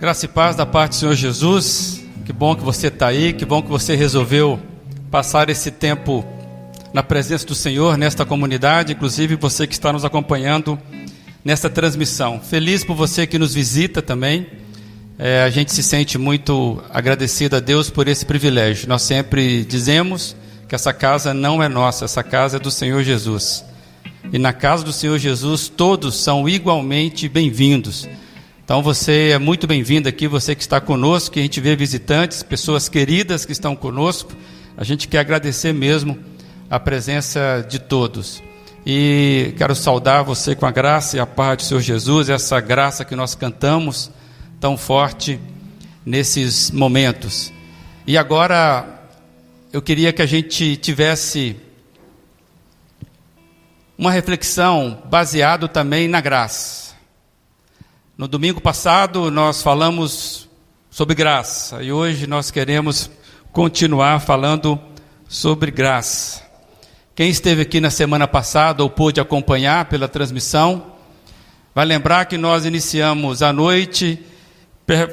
Graça 0.00 0.24
e 0.24 0.28
paz 0.28 0.56
da 0.56 0.64
parte 0.64 0.92
do 0.92 0.96
Senhor 0.96 1.14
Jesus. 1.14 2.00
Que 2.24 2.32
bom 2.32 2.56
que 2.56 2.62
você 2.62 2.86
está 2.86 3.08
aí, 3.08 3.34
que 3.34 3.44
bom 3.44 3.60
que 3.60 3.68
você 3.68 3.94
resolveu 3.94 4.58
passar 5.10 5.50
esse 5.50 5.70
tempo 5.70 6.24
na 6.90 7.02
presença 7.02 7.46
do 7.46 7.54
Senhor 7.54 7.98
nesta 7.98 8.24
comunidade, 8.24 8.94
inclusive 8.94 9.36
você 9.36 9.66
que 9.66 9.74
está 9.74 9.92
nos 9.92 10.02
acompanhando 10.02 10.78
nesta 11.44 11.68
transmissão. 11.68 12.40
Feliz 12.40 12.82
por 12.82 12.96
você 12.96 13.26
que 13.26 13.38
nos 13.38 13.52
visita 13.52 14.00
também. 14.00 14.46
É, 15.18 15.42
a 15.42 15.50
gente 15.50 15.70
se 15.70 15.82
sente 15.82 16.16
muito 16.16 16.82
agradecido 16.88 17.56
a 17.56 17.60
Deus 17.60 17.90
por 17.90 18.08
esse 18.08 18.24
privilégio. 18.24 18.88
Nós 18.88 19.02
sempre 19.02 19.66
dizemos 19.66 20.34
que 20.66 20.74
essa 20.74 20.94
casa 20.94 21.34
não 21.34 21.62
é 21.62 21.68
nossa, 21.68 22.06
essa 22.06 22.22
casa 22.22 22.56
é 22.56 22.60
do 22.60 22.70
Senhor 22.70 23.02
Jesus. 23.02 23.62
E 24.32 24.38
na 24.38 24.54
casa 24.54 24.82
do 24.82 24.94
Senhor 24.94 25.18
Jesus 25.18 25.68
todos 25.68 26.16
são 26.16 26.48
igualmente 26.48 27.28
bem-vindos. 27.28 28.08
Então 28.70 28.84
você 28.84 29.30
é 29.30 29.38
muito 29.40 29.66
bem-vindo 29.66 30.08
aqui, 30.08 30.28
você 30.28 30.54
que 30.54 30.62
está 30.62 30.80
conosco, 30.80 31.32
que 31.32 31.40
a 31.40 31.42
gente 31.42 31.60
vê 31.60 31.74
visitantes, 31.74 32.40
pessoas 32.44 32.88
queridas 32.88 33.44
que 33.44 33.50
estão 33.50 33.74
conosco. 33.74 34.30
A 34.76 34.84
gente 34.84 35.08
quer 35.08 35.18
agradecer 35.18 35.72
mesmo 35.72 36.16
a 36.70 36.78
presença 36.78 37.66
de 37.68 37.80
todos. 37.80 38.40
E 38.86 39.52
quero 39.58 39.74
saudar 39.74 40.22
você 40.22 40.54
com 40.54 40.66
a 40.66 40.70
graça 40.70 41.16
e 41.16 41.20
a 41.20 41.26
paz 41.26 41.56
do 41.56 41.62
Senhor 41.64 41.80
Jesus, 41.80 42.28
essa 42.28 42.60
graça 42.60 43.04
que 43.04 43.16
nós 43.16 43.34
cantamos 43.34 44.08
tão 44.60 44.78
forte 44.78 45.40
nesses 46.06 46.70
momentos. 46.70 47.52
E 48.06 48.16
agora 48.16 48.86
eu 49.72 49.82
queria 49.82 50.12
que 50.12 50.22
a 50.22 50.26
gente 50.26 50.76
tivesse 50.76 51.56
uma 53.98 54.12
reflexão 54.12 55.02
baseado 55.10 55.66
também 55.66 56.06
na 56.06 56.20
graça. 56.20 56.89
No 58.20 58.28
domingo 58.28 58.60
passado 58.60 59.30
nós 59.30 59.62
falamos 59.62 60.46
sobre 60.90 61.14
graça 61.14 61.82
e 61.82 61.90
hoje 61.90 62.26
nós 62.26 62.50
queremos 62.50 63.10
continuar 63.50 64.20
falando 64.20 64.78
sobre 65.26 65.70
graça. 65.70 66.42
Quem 67.14 67.30
esteve 67.30 67.62
aqui 67.62 67.80
na 67.80 67.88
semana 67.88 68.28
passada 68.28 68.82
ou 68.82 68.90
pôde 68.90 69.22
acompanhar 69.22 69.86
pela 69.86 70.06
transmissão, 70.06 70.96
vai 71.74 71.86
lembrar 71.86 72.26
que 72.26 72.36
nós 72.36 72.66
iniciamos 72.66 73.42
a 73.42 73.54
noite 73.54 74.22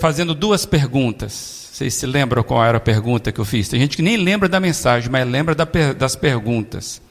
fazendo 0.02 0.36
duas 0.36 0.66
perguntas. 0.66 1.70
Vocês 1.72 1.94
se 1.94 2.06
lembram 2.06 2.44
qual 2.44 2.62
era 2.62 2.78
a 2.78 2.82
pergunta 2.82 3.32
que 3.32 3.40
eu 3.40 3.46
fiz? 3.46 3.70
Tem 3.70 3.80
gente 3.80 3.96
que 3.96 4.04
nem 4.04 4.18
lembra 4.18 4.50
da 4.50 4.60
mensagem, 4.60 5.10
mas 5.10 5.26
lembra 5.26 5.56
das 5.56 6.18
perguntas. 6.18 7.02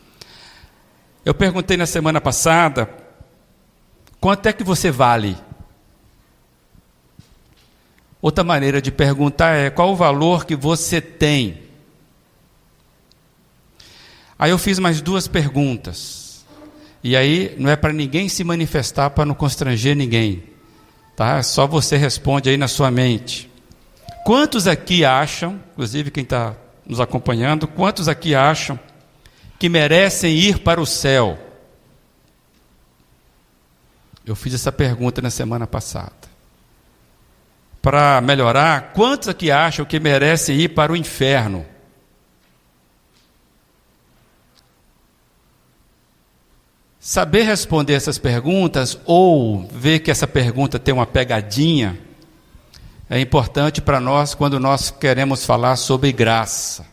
Eu 1.24 1.32
perguntei 1.32 1.78
na 1.78 1.86
semana 1.86 2.20
passada: 2.20 2.86
quanto 4.20 4.44
é 4.44 4.52
que 4.52 4.62
você 4.62 4.90
vale? 4.90 5.45
Outra 8.20 8.42
maneira 8.42 8.80
de 8.80 8.90
perguntar 8.90 9.54
é: 9.56 9.70
qual 9.70 9.92
o 9.92 9.96
valor 9.96 10.44
que 10.44 10.56
você 10.56 11.00
tem? 11.00 11.62
Aí 14.38 14.50
eu 14.50 14.58
fiz 14.58 14.78
mais 14.78 15.00
duas 15.00 15.26
perguntas. 15.26 16.44
E 17.02 17.16
aí 17.16 17.54
não 17.58 17.70
é 17.70 17.76
para 17.76 17.92
ninguém 17.92 18.28
se 18.28 18.42
manifestar 18.42 19.10
para 19.10 19.24
não 19.24 19.34
constranger 19.34 19.94
ninguém. 19.96 20.42
Tá? 21.14 21.42
Só 21.42 21.66
você 21.66 21.96
responde 21.96 22.50
aí 22.50 22.56
na 22.56 22.68
sua 22.68 22.90
mente. 22.90 23.50
Quantos 24.24 24.66
aqui 24.66 25.04
acham, 25.04 25.60
inclusive 25.72 26.10
quem 26.10 26.24
está 26.24 26.54
nos 26.84 27.00
acompanhando, 27.00 27.68
quantos 27.68 28.08
aqui 28.08 28.34
acham 28.34 28.78
que 29.58 29.68
merecem 29.68 30.34
ir 30.34 30.58
para 30.58 30.80
o 30.80 30.86
céu? 30.86 31.38
Eu 34.26 34.34
fiz 34.34 34.52
essa 34.52 34.72
pergunta 34.72 35.22
na 35.22 35.30
semana 35.30 35.66
passada 35.66 36.35
para 37.86 38.20
melhorar, 38.20 38.90
quantos 38.94 39.28
aqui 39.28 39.48
acham 39.48 39.86
que 39.86 40.00
merecem 40.00 40.56
ir 40.56 40.70
para 40.70 40.92
o 40.92 40.96
inferno? 40.96 41.64
Saber 46.98 47.44
responder 47.44 47.94
essas 47.94 48.18
perguntas 48.18 48.98
ou 49.04 49.68
ver 49.72 50.00
que 50.00 50.10
essa 50.10 50.26
pergunta 50.26 50.80
tem 50.80 50.92
uma 50.92 51.06
pegadinha 51.06 51.96
é 53.08 53.20
importante 53.20 53.80
para 53.80 54.00
nós 54.00 54.34
quando 54.34 54.58
nós 54.58 54.90
queremos 54.90 55.46
falar 55.46 55.76
sobre 55.76 56.10
graça. 56.10 56.84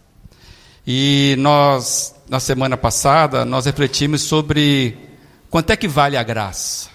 E 0.86 1.36
nós, 1.40 2.14
na 2.30 2.40
semana 2.40 2.78
passada, 2.78 3.44
nós 3.44 3.66
refletimos 3.66 4.22
sobre 4.22 4.96
quanto 5.50 5.72
é 5.72 5.76
que 5.76 5.88
vale 5.88 6.18
a 6.18 6.22
graça. 6.22 6.93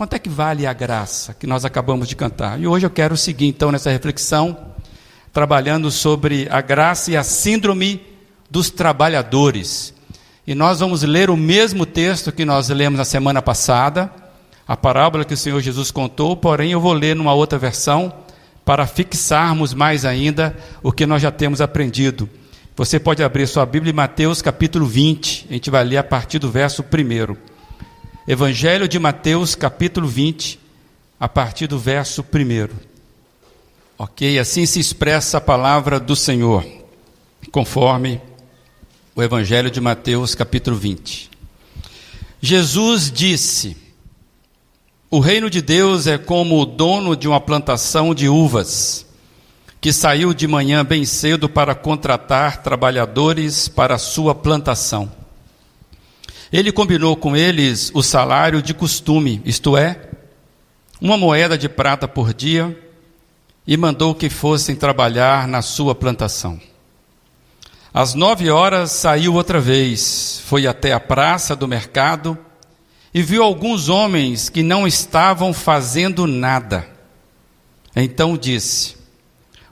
Quanto 0.00 0.14
é 0.14 0.18
que 0.18 0.30
vale 0.30 0.66
a 0.66 0.72
graça 0.72 1.34
que 1.34 1.46
nós 1.46 1.62
acabamos 1.66 2.08
de 2.08 2.16
cantar? 2.16 2.58
E 2.58 2.66
hoje 2.66 2.86
eu 2.86 2.90
quero 2.90 3.18
seguir 3.18 3.48
então 3.48 3.70
nessa 3.70 3.90
reflexão, 3.90 4.56
trabalhando 5.30 5.90
sobre 5.90 6.48
a 6.50 6.62
graça 6.62 7.10
e 7.10 7.18
a 7.18 7.22
síndrome 7.22 8.00
dos 8.50 8.70
trabalhadores. 8.70 9.92
E 10.46 10.54
nós 10.54 10.80
vamos 10.80 11.02
ler 11.02 11.28
o 11.28 11.36
mesmo 11.36 11.84
texto 11.84 12.32
que 12.32 12.46
nós 12.46 12.70
lemos 12.70 12.96
na 12.96 13.04
semana 13.04 13.42
passada, 13.42 14.10
a 14.66 14.74
parábola 14.74 15.22
que 15.22 15.34
o 15.34 15.36
Senhor 15.36 15.60
Jesus 15.60 15.90
contou, 15.90 16.34
porém 16.34 16.72
eu 16.72 16.80
vou 16.80 16.94
ler 16.94 17.14
numa 17.14 17.34
outra 17.34 17.58
versão 17.58 18.10
para 18.64 18.86
fixarmos 18.86 19.74
mais 19.74 20.06
ainda 20.06 20.56
o 20.82 20.92
que 20.92 21.04
nós 21.04 21.20
já 21.20 21.30
temos 21.30 21.60
aprendido. 21.60 22.26
Você 22.74 22.98
pode 22.98 23.22
abrir 23.22 23.46
sua 23.46 23.66
Bíblia 23.66 23.90
em 23.90 23.96
Mateus 23.96 24.40
capítulo 24.40 24.86
20, 24.86 25.48
a 25.50 25.52
gente 25.52 25.70
vai 25.70 25.84
ler 25.84 25.98
a 25.98 26.02
partir 26.02 26.38
do 26.38 26.50
verso 26.50 26.82
1. 26.82 27.59
Evangelho 28.30 28.86
de 28.86 28.96
Mateus, 28.96 29.56
capítulo 29.56 30.06
20, 30.06 30.60
a 31.18 31.28
partir 31.28 31.66
do 31.66 31.76
verso 31.76 32.22
1. 32.22 32.68
Ok? 33.98 34.38
Assim 34.38 34.64
se 34.66 34.78
expressa 34.78 35.38
a 35.38 35.40
palavra 35.40 35.98
do 35.98 36.14
Senhor, 36.14 36.64
conforme 37.50 38.20
o 39.16 39.22
Evangelho 39.22 39.68
de 39.68 39.80
Mateus, 39.80 40.36
capítulo 40.36 40.76
20. 40.76 41.28
Jesus 42.40 43.10
disse: 43.10 43.76
O 45.10 45.18
reino 45.18 45.50
de 45.50 45.60
Deus 45.60 46.06
é 46.06 46.16
como 46.16 46.60
o 46.60 46.64
dono 46.64 47.16
de 47.16 47.26
uma 47.26 47.40
plantação 47.40 48.14
de 48.14 48.28
uvas, 48.28 49.04
que 49.80 49.92
saiu 49.92 50.32
de 50.32 50.46
manhã 50.46 50.84
bem 50.84 51.04
cedo 51.04 51.48
para 51.48 51.74
contratar 51.74 52.62
trabalhadores 52.62 53.66
para 53.66 53.96
a 53.96 53.98
sua 53.98 54.36
plantação. 54.36 55.19
Ele 56.52 56.72
combinou 56.72 57.16
com 57.16 57.36
eles 57.36 57.90
o 57.94 58.02
salário 58.02 58.60
de 58.60 58.74
costume, 58.74 59.40
isto 59.44 59.76
é, 59.76 60.08
uma 61.00 61.16
moeda 61.16 61.56
de 61.56 61.68
prata 61.68 62.08
por 62.08 62.34
dia, 62.34 62.76
e 63.66 63.76
mandou 63.76 64.14
que 64.14 64.28
fossem 64.28 64.74
trabalhar 64.74 65.46
na 65.46 65.62
sua 65.62 65.94
plantação. 65.94 66.60
Às 67.94 68.14
nove 68.14 68.50
horas 68.50 68.90
saiu 68.92 69.34
outra 69.34 69.60
vez, 69.60 70.42
foi 70.44 70.66
até 70.66 70.92
a 70.92 71.00
praça 71.00 71.54
do 71.54 71.68
mercado 71.68 72.38
e 73.12 73.22
viu 73.22 73.42
alguns 73.42 73.88
homens 73.88 74.48
que 74.48 74.62
não 74.62 74.86
estavam 74.86 75.52
fazendo 75.52 76.26
nada. 76.26 76.88
Então 77.94 78.36
disse: 78.36 78.96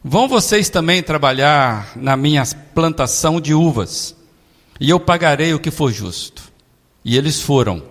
Vão 0.02 0.28
vocês 0.28 0.68
também 0.68 1.02
trabalhar 1.02 1.92
na 1.94 2.16
minha 2.16 2.44
plantação 2.74 3.40
de 3.40 3.54
uvas, 3.54 4.16
e 4.80 4.90
eu 4.90 4.98
pagarei 4.98 5.54
o 5.54 5.60
que 5.60 5.70
for 5.70 5.92
justo. 5.92 6.47
E 7.08 7.16
eles 7.16 7.40
foram. 7.40 7.82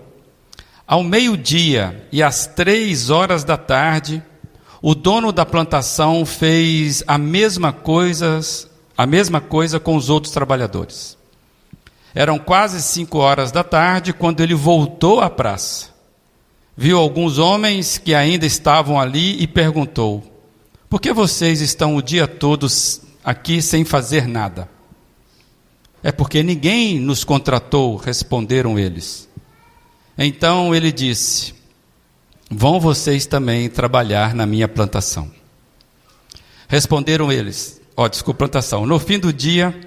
Ao 0.86 1.02
meio-dia 1.02 2.08
e 2.12 2.22
às 2.22 2.46
três 2.46 3.10
horas 3.10 3.44
da 3.44 3.58
tarde, 3.58 4.22
o 4.80 4.94
dono 4.94 5.32
da 5.32 5.44
plantação 5.44 6.24
fez 6.24 7.04
a 7.08 7.18
mesma 7.18 7.74
coisa, 7.74 8.40
a 8.96 9.08
mesma 9.08 9.42
coisa 9.42 9.80
com 9.80 9.96
os 9.96 10.12
outros 10.12 10.32
trabalhadores. 10.32 11.18
Eram 12.14 12.38
quase 12.38 12.80
cinco 12.80 13.18
horas 13.18 13.52
da 13.52 13.64
tarde 13.64 14.14
quando 14.14 14.42
ele 14.42 14.54
voltou 14.54 15.20
à 15.20 15.32
praça. 15.32 15.88
Viu 16.78 17.00
alguns 17.00 17.40
homens 17.40 17.98
que 17.98 18.14
ainda 18.14 18.46
estavam 18.46 19.02
ali 19.02 19.42
e 19.42 19.48
perguntou: 19.48 20.24
Por 20.88 21.02
que 21.02 21.12
vocês 21.12 21.60
estão 21.60 21.96
o 21.96 22.04
dia 22.04 22.28
todo 22.28 22.68
aqui 23.24 23.64
sem 23.64 23.84
fazer 23.84 24.28
nada? 24.28 24.77
É 26.08 26.12
porque 26.14 26.42
ninguém 26.42 27.02
nos 27.02 27.26
contratou, 27.26 27.98
responderam 27.98 28.80
eles. 28.80 29.28
Então 30.18 30.74
ele 30.74 30.90
disse: 30.90 31.54
Vão 32.50 32.80
vocês 32.80 33.26
também 33.26 33.68
trabalhar 33.68 34.34
na 34.34 34.46
minha 34.46 34.70
plantação. 34.70 35.30
Responderam 36.70 37.30
eles: 37.30 37.82
Ó, 37.94 38.06
oh, 38.06 38.08
desculpa, 38.08 38.38
plantação. 38.38 38.86
No 38.86 38.98
fim 39.00 39.20
do 39.20 39.34
dia, 39.34 39.78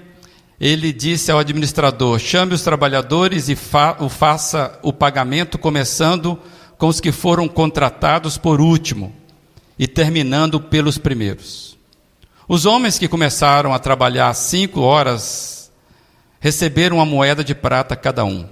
ele 0.59 0.93
disse 0.93 1.31
ao 1.31 1.39
administrador: 1.39 2.19
Chame 2.19 2.53
os 2.53 2.61
trabalhadores 2.61 3.49
e 3.49 3.55
fa 3.55 3.97
o 3.99 4.07
faça 4.07 4.77
o 4.83 4.93
pagamento, 4.93 5.57
começando 5.57 6.37
com 6.77 6.85
os 6.85 6.99
que 6.99 7.11
foram 7.11 7.47
contratados 7.47 8.37
por 8.37 8.61
último 8.61 9.11
e 9.79 9.87
terminando 9.87 10.61
pelos 10.61 10.99
primeiros. 10.99 11.75
Os 12.47 12.67
homens 12.67 12.99
que 12.99 13.07
começaram 13.07 13.73
a 13.73 13.79
trabalhar 13.79 14.31
cinco 14.35 14.81
horas 14.81 15.60
receberam 16.41 16.97
uma 16.97 17.05
moeda 17.05 17.43
de 17.43 17.55
prata 17.55 17.95
cada 17.95 18.25
um. 18.25 18.45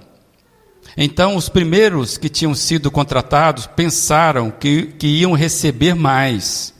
Então, 0.96 1.36
os 1.36 1.48
primeiros 1.48 2.16
que 2.16 2.28
tinham 2.28 2.54
sido 2.54 2.90
contratados 2.90 3.66
pensaram 3.66 4.50
que, 4.50 4.86
que 4.86 5.06
iam 5.08 5.34
receber 5.34 5.94
mais. 5.94 6.72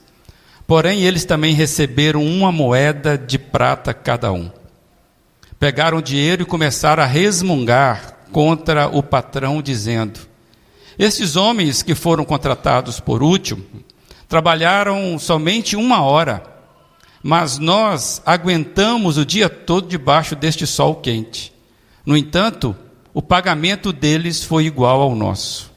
Porém, 0.67 1.03
eles 1.03 1.25
também 1.25 1.53
receberam 1.53 2.25
uma 2.25 2.51
moeda 2.53 3.19
de 3.19 3.39
prata 3.39 3.93
cada 3.93 4.33
um. 4.33 4.51
Pegaram 5.59 5.99
o 5.99 6.03
dinheiro 6.03 6.43
e 6.43 6.47
começaram 6.47 7.03
a 7.03 7.07
resmungar 7.07 8.17
contra 8.33 8.89
o 8.89 9.03
patrão, 9.03 9.61
dizendo: 9.61 10.21
Estes 10.99 11.35
homens 11.35 11.83
que 11.83 11.95
foram 11.95 12.25
contratados 12.25 13.01
por 13.01 13.23
último 13.23 13.65
trabalharam 14.29 15.19
somente 15.19 15.75
uma 15.75 16.03
hora, 16.03 16.41
mas 17.23 17.59
nós 17.59 18.23
aguentamos 18.25 19.19
o 19.19 19.27
dia 19.27 19.49
todo 19.49 19.89
debaixo 19.89 20.35
deste 20.35 20.67
sol 20.67 20.97
quente. 20.97 21.53
No 22.05 22.17
entanto, 22.17 22.75
o 23.13 23.21
pagamento 23.21 23.93
deles 23.93 24.43
foi 24.43 24.65
igual 24.65 25.03
ao 25.03 25.15
nosso. 25.15 25.71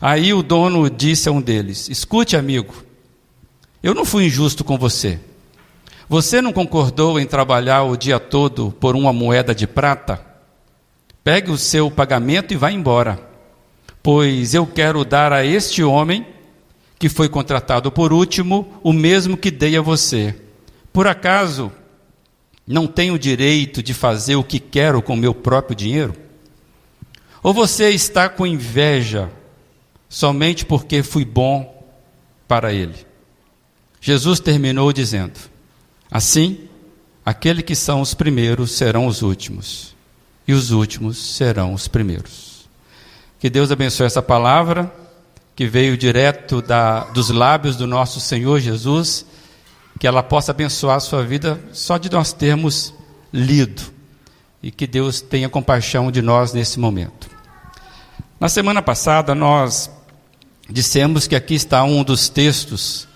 Aí 0.00 0.34
o 0.34 0.42
dono 0.42 0.90
disse 0.90 1.28
a 1.28 1.32
um 1.32 1.40
deles: 1.40 1.88
Escute, 1.88 2.36
amigo, 2.36 2.74
eu 3.82 3.94
não 3.94 4.04
fui 4.04 4.26
injusto 4.26 4.62
com 4.62 4.76
você. 4.76 5.18
Você 6.08 6.40
não 6.40 6.52
concordou 6.52 7.18
em 7.18 7.26
trabalhar 7.26 7.82
o 7.82 7.96
dia 7.96 8.20
todo 8.20 8.70
por 8.78 8.94
uma 8.94 9.12
moeda 9.12 9.54
de 9.54 9.66
prata? 9.66 10.24
Pegue 11.24 11.50
o 11.50 11.58
seu 11.58 11.90
pagamento 11.90 12.54
e 12.54 12.56
vá 12.56 12.70
embora, 12.70 13.18
pois 14.02 14.54
eu 14.54 14.64
quero 14.66 15.04
dar 15.04 15.32
a 15.32 15.44
este 15.44 15.82
homem, 15.82 16.24
que 16.98 17.08
foi 17.08 17.28
contratado 17.28 17.90
por 17.90 18.12
último, 18.12 18.78
o 18.84 18.92
mesmo 18.92 19.36
que 19.36 19.50
dei 19.50 19.76
a 19.76 19.82
você. 19.82 20.45
Por 20.96 21.06
acaso 21.06 21.70
não 22.66 22.86
tenho 22.86 23.18
direito 23.18 23.82
de 23.82 23.92
fazer 23.92 24.36
o 24.36 24.42
que 24.42 24.58
quero 24.58 25.02
com 25.02 25.14
meu 25.14 25.34
próprio 25.34 25.76
dinheiro? 25.76 26.16
Ou 27.42 27.52
você 27.52 27.90
está 27.90 28.30
com 28.30 28.46
inveja 28.46 29.30
somente 30.08 30.64
porque 30.64 31.02
fui 31.02 31.22
bom 31.22 31.84
para 32.48 32.72
ele? 32.72 32.94
Jesus 34.00 34.40
terminou 34.40 34.90
dizendo: 34.90 35.38
Assim, 36.10 36.60
aqueles 37.22 37.62
que 37.62 37.74
são 37.74 38.00
os 38.00 38.14
primeiros 38.14 38.70
serão 38.70 39.06
os 39.06 39.20
últimos, 39.20 39.94
e 40.48 40.54
os 40.54 40.70
últimos 40.70 41.18
serão 41.18 41.74
os 41.74 41.86
primeiros. 41.86 42.70
Que 43.38 43.50
Deus 43.50 43.70
abençoe 43.70 44.06
essa 44.06 44.22
palavra, 44.22 44.90
que 45.54 45.66
veio 45.66 45.94
direto 45.94 46.62
da, 46.62 47.00
dos 47.04 47.28
lábios 47.28 47.76
do 47.76 47.86
nosso 47.86 48.18
Senhor 48.18 48.60
Jesus, 48.60 49.26
que 49.98 50.06
ela 50.06 50.22
possa 50.22 50.52
abençoar 50.52 50.96
a 50.96 51.00
sua 51.00 51.22
vida 51.22 51.60
só 51.72 51.98
de 51.98 52.10
nós 52.10 52.32
termos 52.32 52.92
lido, 53.32 53.82
e 54.62 54.70
que 54.70 54.86
Deus 54.86 55.20
tenha 55.20 55.48
compaixão 55.48 56.10
de 56.10 56.22
nós 56.22 56.52
nesse 56.52 56.78
momento. 56.78 57.28
Na 58.38 58.48
semana 58.48 58.82
passada, 58.82 59.34
nós 59.34 59.90
dissemos 60.68 61.26
que 61.26 61.34
aqui 61.34 61.54
está 61.54 61.82
um 61.84 62.02
dos 62.02 62.28
textos 62.28 63.08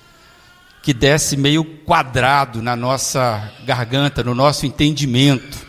que 0.82 0.94
desce 0.94 1.36
meio 1.36 1.64
quadrado 1.64 2.62
na 2.62 2.74
nossa 2.74 3.52
garganta, 3.64 4.24
no 4.24 4.34
nosso 4.34 4.64
entendimento. 4.64 5.66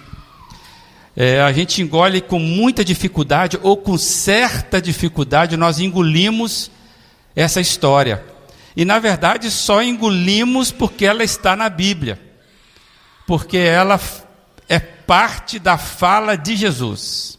É, 1.15 1.41
a 1.41 1.51
gente 1.51 1.81
engole 1.81 2.21
com 2.21 2.39
muita 2.39 2.85
dificuldade 2.85 3.59
ou 3.61 3.75
com 3.75 3.97
certa 3.97 4.81
dificuldade, 4.81 5.57
nós 5.57 5.79
engolimos 5.79 6.71
essa 7.35 7.59
história. 7.59 8.30
E 8.75 8.85
na 8.85 9.00
verdade 9.00 9.51
só 9.51 9.81
engolimos 9.81 10.71
porque 10.71 11.06
ela 11.06 11.23
está 11.23 11.56
na 11.56 11.69
Bíblia, 11.69 12.19
porque 13.27 13.57
ela 13.57 14.00
é 14.69 14.79
parte 14.79 15.59
da 15.59 15.77
fala 15.77 16.35
de 16.35 16.56
Jesus. 16.56 17.38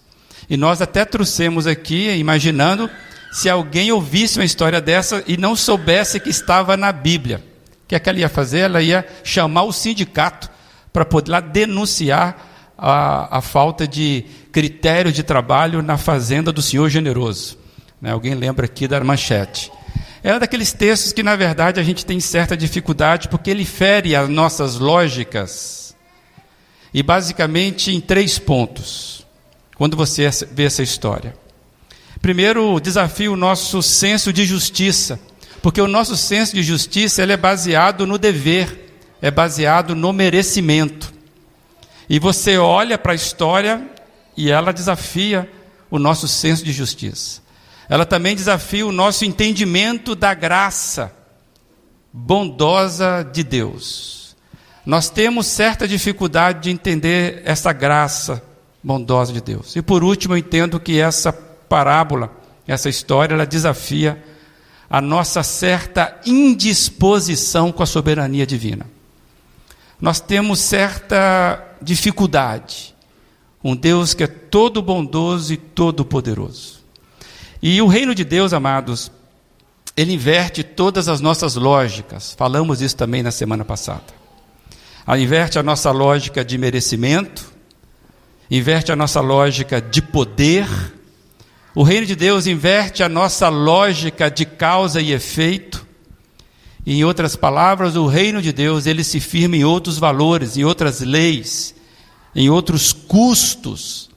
E 0.48 0.56
nós 0.56 0.82
até 0.82 1.04
trouxemos 1.04 1.66
aqui, 1.66 2.10
imaginando 2.16 2.90
se 3.32 3.48
alguém 3.48 3.90
ouvisse 3.90 4.38
uma 4.38 4.44
história 4.44 4.80
dessa 4.80 5.24
e 5.26 5.36
não 5.36 5.56
soubesse 5.56 6.20
que 6.20 6.28
estava 6.28 6.76
na 6.76 6.92
Bíblia 6.92 7.52
que, 7.92 7.96
é 7.96 7.98
que 7.98 8.08
ela 8.08 8.18
ia 8.20 8.28
fazer? 8.28 8.60
Ela 8.60 8.80
ia 8.80 9.06
chamar 9.22 9.64
o 9.64 9.72
sindicato 9.72 10.50
para 10.90 11.04
poder 11.04 11.30
lá 11.30 11.40
denunciar 11.40 12.72
a, 12.76 13.36
a 13.36 13.40
falta 13.42 13.86
de 13.86 14.24
critério 14.50 15.12
de 15.12 15.22
trabalho 15.22 15.82
na 15.82 15.98
fazenda 15.98 16.50
do 16.50 16.62
senhor 16.62 16.88
generoso. 16.88 17.58
Né? 18.00 18.10
Alguém 18.10 18.34
lembra 18.34 18.64
aqui 18.64 18.88
da 18.88 19.02
manchete. 19.04 19.70
É 20.24 20.34
um 20.34 20.38
daqueles 20.38 20.72
textos 20.72 21.12
que, 21.12 21.22
na 21.22 21.34
verdade, 21.34 21.80
a 21.80 21.82
gente 21.82 22.06
tem 22.06 22.20
certa 22.20 22.56
dificuldade, 22.56 23.28
porque 23.28 23.50
ele 23.50 23.64
fere 23.64 24.14
as 24.14 24.28
nossas 24.28 24.78
lógicas, 24.78 25.96
e 26.94 27.02
basicamente 27.02 27.90
em 27.90 28.00
três 28.00 28.38
pontos, 28.38 29.26
quando 29.76 29.96
você 29.96 30.28
vê 30.52 30.64
essa 30.64 30.82
história. 30.82 31.34
Primeiro, 32.20 32.78
desafia 32.78 33.32
o 33.32 33.36
nosso 33.36 33.82
senso 33.82 34.32
de 34.32 34.44
justiça. 34.44 35.18
Porque 35.60 35.80
o 35.80 35.88
nosso 35.88 36.16
senso 36.16 36.54
de 36.54 36.62
justiça 36.62 37.22
ele 37.22 37.32
é 37.32 37.36
baseado 37.36 38.06
no 38.06 38.16
dever, 38.16 38.94
é 39.20 39.30
baseado 39.30 39.94
no 39.94 40.12
merecimento. 40.12 41.12
E 42.08 42.18
você 42.18 42.58
olha 42.58 42.96
para 42.96 43.12
a 43.12 43.14
história 43.16 43.88
e 44.36 44.50
ela 44.50 44.72
desafia 44.72 45.50
o 45.90 45.98
nosso 45.98 46.28
senso 46.28 46.64
de 46.64 46.72
justiça. 46.72 47.41
Ela 47.88 48.06
também 48.06 48.34
desafia 48.34 48.86
o 48.86 48.92
nosso 48.92 49.24
entendimento 49.24 50.14
da 50.14 50.34
graça 50.34 51.12
bondosa 52.12 53.22
de 53.32 53.42
Deus. 53.42 54.36
Nós 54.84 55.08
temos 55.08 55.46
certa 55.46 55.86
dificuldade 55.86 56.60
de 56.60 56.70
entender 56.70 57.42
essa 57.44 57.72
graça 57.72 58.42
bondosa 58.82 59.32
de 59.32 59.40
Deus. 59.40 59.76
E 59.76 59.82
por 59.82 60.02
último, 60.02 60.34
eu 60.34 60.38
entendo 60.38 60.80
que 60.80 60.98
essa 61.00 61.32
parábola, 61.32 62.32
essa 62.66 62.88
história, 62.88 63.34
ela 63.34 63.46
desafia 63.46 64.22
a 64.90 65.00
nossa 65.00 65.42
certa 65.42 66.20
indisposição 66.26 67.72
com 67.72 67.82
a 67.82 67.86
soberania 67.86 68.46
divina. 68.46 68.86
Nós 70.00 70.20
temos 70.20 70.58
certa 70.58 71.76
dificuldade. 71.80 72.94
Um 73.62 73.76
Deus 73.76 74.14
que 74.14 74.24
é 74.24 74.26
todo 74.26 74.82
bondoso 74.82 75.52
e 75.52 75.56
todo 75.56 76.04
poderoso. 76.04 76.81
E 77.62 77.80
o 77.80 77.86
reino 77.86 78.14
de 78.14 78.24
Deus, 78.24 78.52
amados, 78.52 79.10
ele 79.96 80.12
inverte 80.12 80.62
todas 80.62 81.08
as 81.08 81.20
nossas 81.20 81.54
lógicas. 81.54 82.34
Falamos 82.36 82.80
isso 82.80 82.96
também 82.96 83.22
na 83.22 83.30
semana 83.30 83.64
passada. 83.64 84.04
Ele 85.06 85.22
inverte 85.22 85.58
a 85.58 85.62
nossa 85.62 85.90
lógica 85.90 86.44
de 86.44 86.58
merecimento, 86.58 87.52
inverte 88.50 88.90
a 88.90 88.96
nossa 88.96 89.20
lógica 89.20 89.80
de 89.80 90.02
poder, 90.02 90.66
o 91.74 91.82
reino 91.82 92.06
de 92.06 92.14
Deus 92.14 92.46
inverte 92.46 93.02
a 93.02 93.08
nossa 93.08 93.48
lógica 93.48 94.30
de 94.30 94.44
causa 94.44 95.00
e 95.00 95.12
efeito. 95.12 95.86
Em 96.84 97.02
outras 97.02 97.34
palavras, 97.34 97.96
o 97.96 98.06
reino 98.06 98.42
de 98.42 98.52
Deus 98.52 98.86
ele 98.86 99.02
se 99.02 99.20
firma 99.20 99.56
em 99.56 99.64
outros 99.64 99.98
valores, 99.98 100.56
em 100.56 100.64
outras 100.64 101.00
leis, 101.00 101.74
em 102.34 102.50
outros 102.50 102.92
custos. 102.92 104.10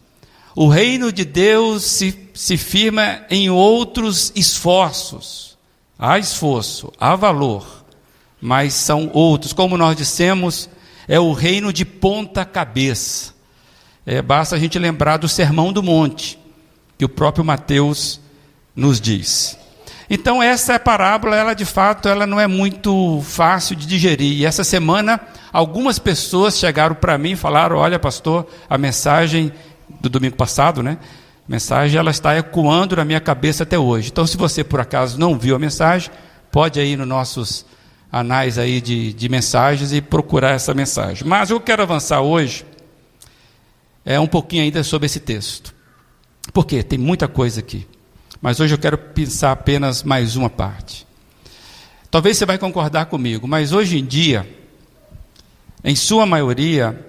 O 0.56 0.70
reino 0.70 1.12
de 1.12 1.26
Deus 1.26 1.84
se, 1.84 2.30
se 2.34 2.56
firma 2.56 3.22
em 3.30 3.50
outros 3.50 4.32
esforços. 4.36 5.58
Há 6.00 6.18
esforço, 6.18 6.94
há 6.98 7.16
valor, 7.16 7.86
mas 8.40 8.74
são 8.74 9.10
outros. 9.14 9.52
Como 9.52 9.78
nós 9.78 9.98
dissemos, 9.98 10.70
é 11.08 11.20
o 11.20 11.34
reino 11.34 11.74
de 11.74 11.84
ponta 11.84 12.46
cabeça. 12.46 13.34
É, 14.06 14.22
basta 14.22 14.56
a 14.56 14.60
gente 14.60 14.80
lembrar 14.80 15.18
do 15.18 15.28
Sermão 15.28 15.74
do 15.74 15.84
Monte 15.84 16.40
que 16.98 17.04
o 17.04 17.10
próprio 17.10 17.44
Mateus 17.44 18.22
nos 18.74 19.02
diz. 19.02 19.58
Então 20.10 20.42
essa 20.42 20.80
parábola, 20.80 21.36
ela 21.36 21.54
de 21.54 21.66
fato, 21.66 22.08
ela 22.08 22.28
não 22.28 22.40
é 22.40 22.48
muito 22.48 23.22
fácil 23.26 23.76
de 23.76 23.86
digerir. 23.86 24.40
E 24.40 24.46
essa 24.46 24.64
semana 24.64 25.20
algumas 25.52 25.98
pessoas 26.00 26.58
chegaram 26.58 26.96
para 26.96 27.18
mim 27.18 27.32
e 27.32 27.36
falaram: 27.36 27.78
"Olha, 27.78 27.98
pastor, 27.98 28.48
a 28.70 28.78
mensagem 28.78 29.52
do 30.01 30.10
domingo 30.10 30.36
passado, 30.36 30.82
né? 30.82 30.98
A 31.48 31.51
mensagem 31.51 31.98
ela 31.98 32.12
está 32.12 32.36
ecoando 32.38 32.96
na 32.96 33.06
minha 33.06 33.20
cabeça 33.20 33.63
até 33.63 33.77
hoje. 33.77 34.10
Então, 34.12 34.25
se 34.25 34.36
você 34.36 34.63
por 34.63 34.80
acaso 34.80 35.20
não 35.20 35.38
viu 35.38 35.56
a 35.56 35.60
mensagem, 35.60 36.12
pode 36.51 36.80
ir 36.80 36.98
nos 36.98 37.08
nossos 37.08 37.65
anais 38.12 38.58
aí 38.58 38.82
de, 38.82 39.13
de 39.13 39.30
mensagens 39.30 39.94
e 39.94 40.01
procurar 40.01 40.51
essa 40.51 40.74
mensagem. 40.74 41.27
Mas 41.27 41.50
eu 41.50 41.60
quero 41.60 41.84
avançar 41.84 42.22
hoje 42.22 42.65
é 44.06 44.20
um 44.20 44.27
pouquinho 44.27 44.62
ainda 44.62 44.84
sobre 44.84 45.08
esse 45.08 45.20
texto. 45.20 45.74
Por 46.54 46.65
quê? 46.65 46.84
Tem 46.84 47.00
muita 47.00 47.27
coisa 47.27 47.60
aqui. 47.60 47.88
Mas 48.39 48.60
hoje 48.60 48.75
eu 48.75 48.77
quero 48.77 48.98
pensar 48.98 49.51
apenas 49.51 50.04
mais 50.04 50.36
uma 50.36 50.50
parte. 50.50 51.08
Talvez 52.12 52.38
você 52.38 52.46
vai 52.46 52.58
concordar 52.58 53.08
comigo, 53.08 53.48
mas 53.48 53.74
hoje 53.74 53.98
em 53.98 54.06
dia, 54.06 54.48
em 55.84 55.96
sua 55.96 56.25
maioria, 56.25 57.04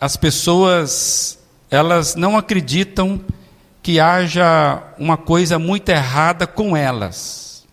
as 0.00 0.16
pessoas 0.16 1.37
elas 1.70 2.14
não 2.14 2.36
acreditam 2.36 3.20
que 3.82 4.00
haja 4.00 4.82
uma 4.98 5.16
coisa 5.16 5.58
muito 5.58 5.88
errada 5.88 6.46
com 6.46 6.76
elas, 6.76 7.66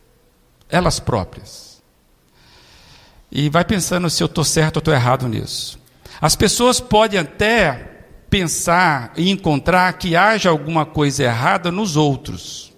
elas 0.69 0.99
próprias. 0.99 1.81
E 3.31 3.49
vai 3.49 3.65
pensando 3.65 4.09
se 4.09 4.23
eu 4.23 4.27
estou 4.27 4.43
certo 4.43 4.77
ou 4.77 4.79
estou 4.79 4.93
errado 4.93 5.27
nisso. 5.27 5.79
As 6.21 6.35
pessoas 6.35 6.79
podem 6.79 7.19
até 7.19 7.91
pensar 8.29 9.13
e 9.17 9.29
encontrar 9.29 9.93
que 9.93 10.15
haja 10.15 10.49
alguma 10.49 10.85
coisa 10.85 11.23
errada 11.23 11.71
nos 11.71 11.95
outros. 11.97 12.73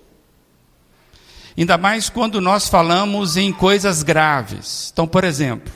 Ainda 1.58 1.78
mais 1.78 2.10
quando 2.10 2.40
nós 2.40 2.68
falamos 2.68 3.38
em 3.38 3.52
coisas 3.52 4.04
graves. 4.04 4.92
Então, 4.94 5.08
por 5.08 5.24
exemplo, 5.24 5.74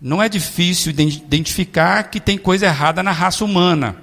não 0.00 0.22
é 0.22 0.28
difícil 0.28 0.90
identificar 0.92 2.04
que 2.04 2.18
tem 2.18 2.38
coisa 2.38 2.66
errada 2.66 3.02
na 3.02 3.12
raça 3.12 3.44
humana. 3.44 3.96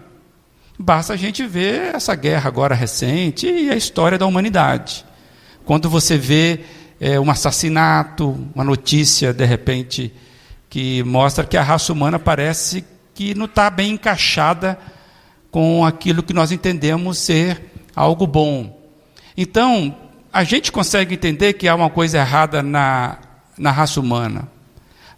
Basta 0.80 1.14
a 1.14 1.18
gente 1.18 1.46
ver 1.48 1.96
essa 1.96 2.14
guerra 2.14 2.48
agora 2.48 2.76
recente 2.76 3.48
e 3.48 3.70
a 3.70 3.76
história 3.76 4.18
da 4.18 4.28
humanidade. 4.28 5.04
Quando 5.66 5.90
você 5.90 6.18
vê 6.18 6.60
é, 7.00 7.20
um 7.20 7.32
assassinato, 7.32 8.38
uma 8.54 8.64
notícia, 8.64 9.34
de 9.34 9.44
repente, 9.44 10.14
que 10.70 11.02
mostra 11.04 11.46
que 11.46 11.58
a 11.58 11.64
raça 11.64 11.92
humana 11.92 12.20
parece 12.20 12.86
que 13.16 13.34
não 13.34 13.46
está 13.46 13.70
bem 13.72 13.94
encaixada 13.94 14.78
com 15.50 15.84
aquilo 15.84 16.22
que 16.22 16.34
nós 16.34 16.52
entendemos 16.52 17.18
ser 17.18 17.60
algo 17.96 18.28
bom. 18.28 18.80
Então, 19.36 19.96
a 20.32 20.44
gente 20.44 20.72
consegue 20.72 21.16
entender 21.16 21.54
que 21.54 21.68
há 21.68 21.74
uma 21.74 21.90
coisa 21.90 22.20
errada 22.20 22.62
na, 22.62 23.18
na 23.58 23.72
raça 23.72 24.00
humana. 24.00 24.48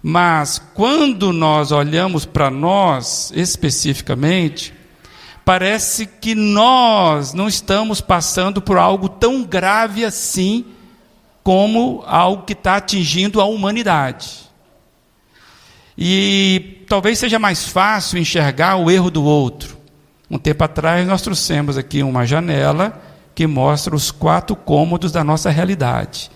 Mas 0.01 0.61
quando 0.73 1.33
nós 1.33 1.73
olhamos 1.73 2.25
para 2.25 2.49
nós 2.49 3.33
especificamente, 3.35 4.78
parece 5.49 6.05
que 6.05 6.35
nós 6.35 7.33
não 7.33 7.47
estamos 7.47 7.99
passando 7.99 8.61
por 8.61 8.77
algo 8.77 9.09
tão 9.09 9.43
grave 9.43 10.05
assim 10.05 10.63
como 11.41 12.03
algo 12.05 12.43
que 12.43 12.53
está 12.53 12.75
atingindo 12.75 13.41
a 13.41 13.45
humanidade. 13.45 14.47
E 15.97 16.83
talvez 16.87 17.17
seja 17.17 17.39
mais 17.39 17.65
fácil 17.65 18.19
enxergar 18.19 18.75
o 18.75 18.91
erro 18.91 19.09
do 19.09 19.23
outro. 19.23 19.75
Um 20.29 20.37
tempo 20.37 20.63
atrás 20.63 21.07
nós 21.07 21.23
trouxemos 21.23 21.79
aqui 21.79 22.03
uma 22.03 22.27
janela 22.27 23.01
que 23.33 23.47
mostra 23.47 23.95
os 23.95 24.11
quatro 24.11 24.55
cômodos 24.55 25.11
da 25.11 25.23
nossa 25.23 25.49
realidade. 25.49 26.29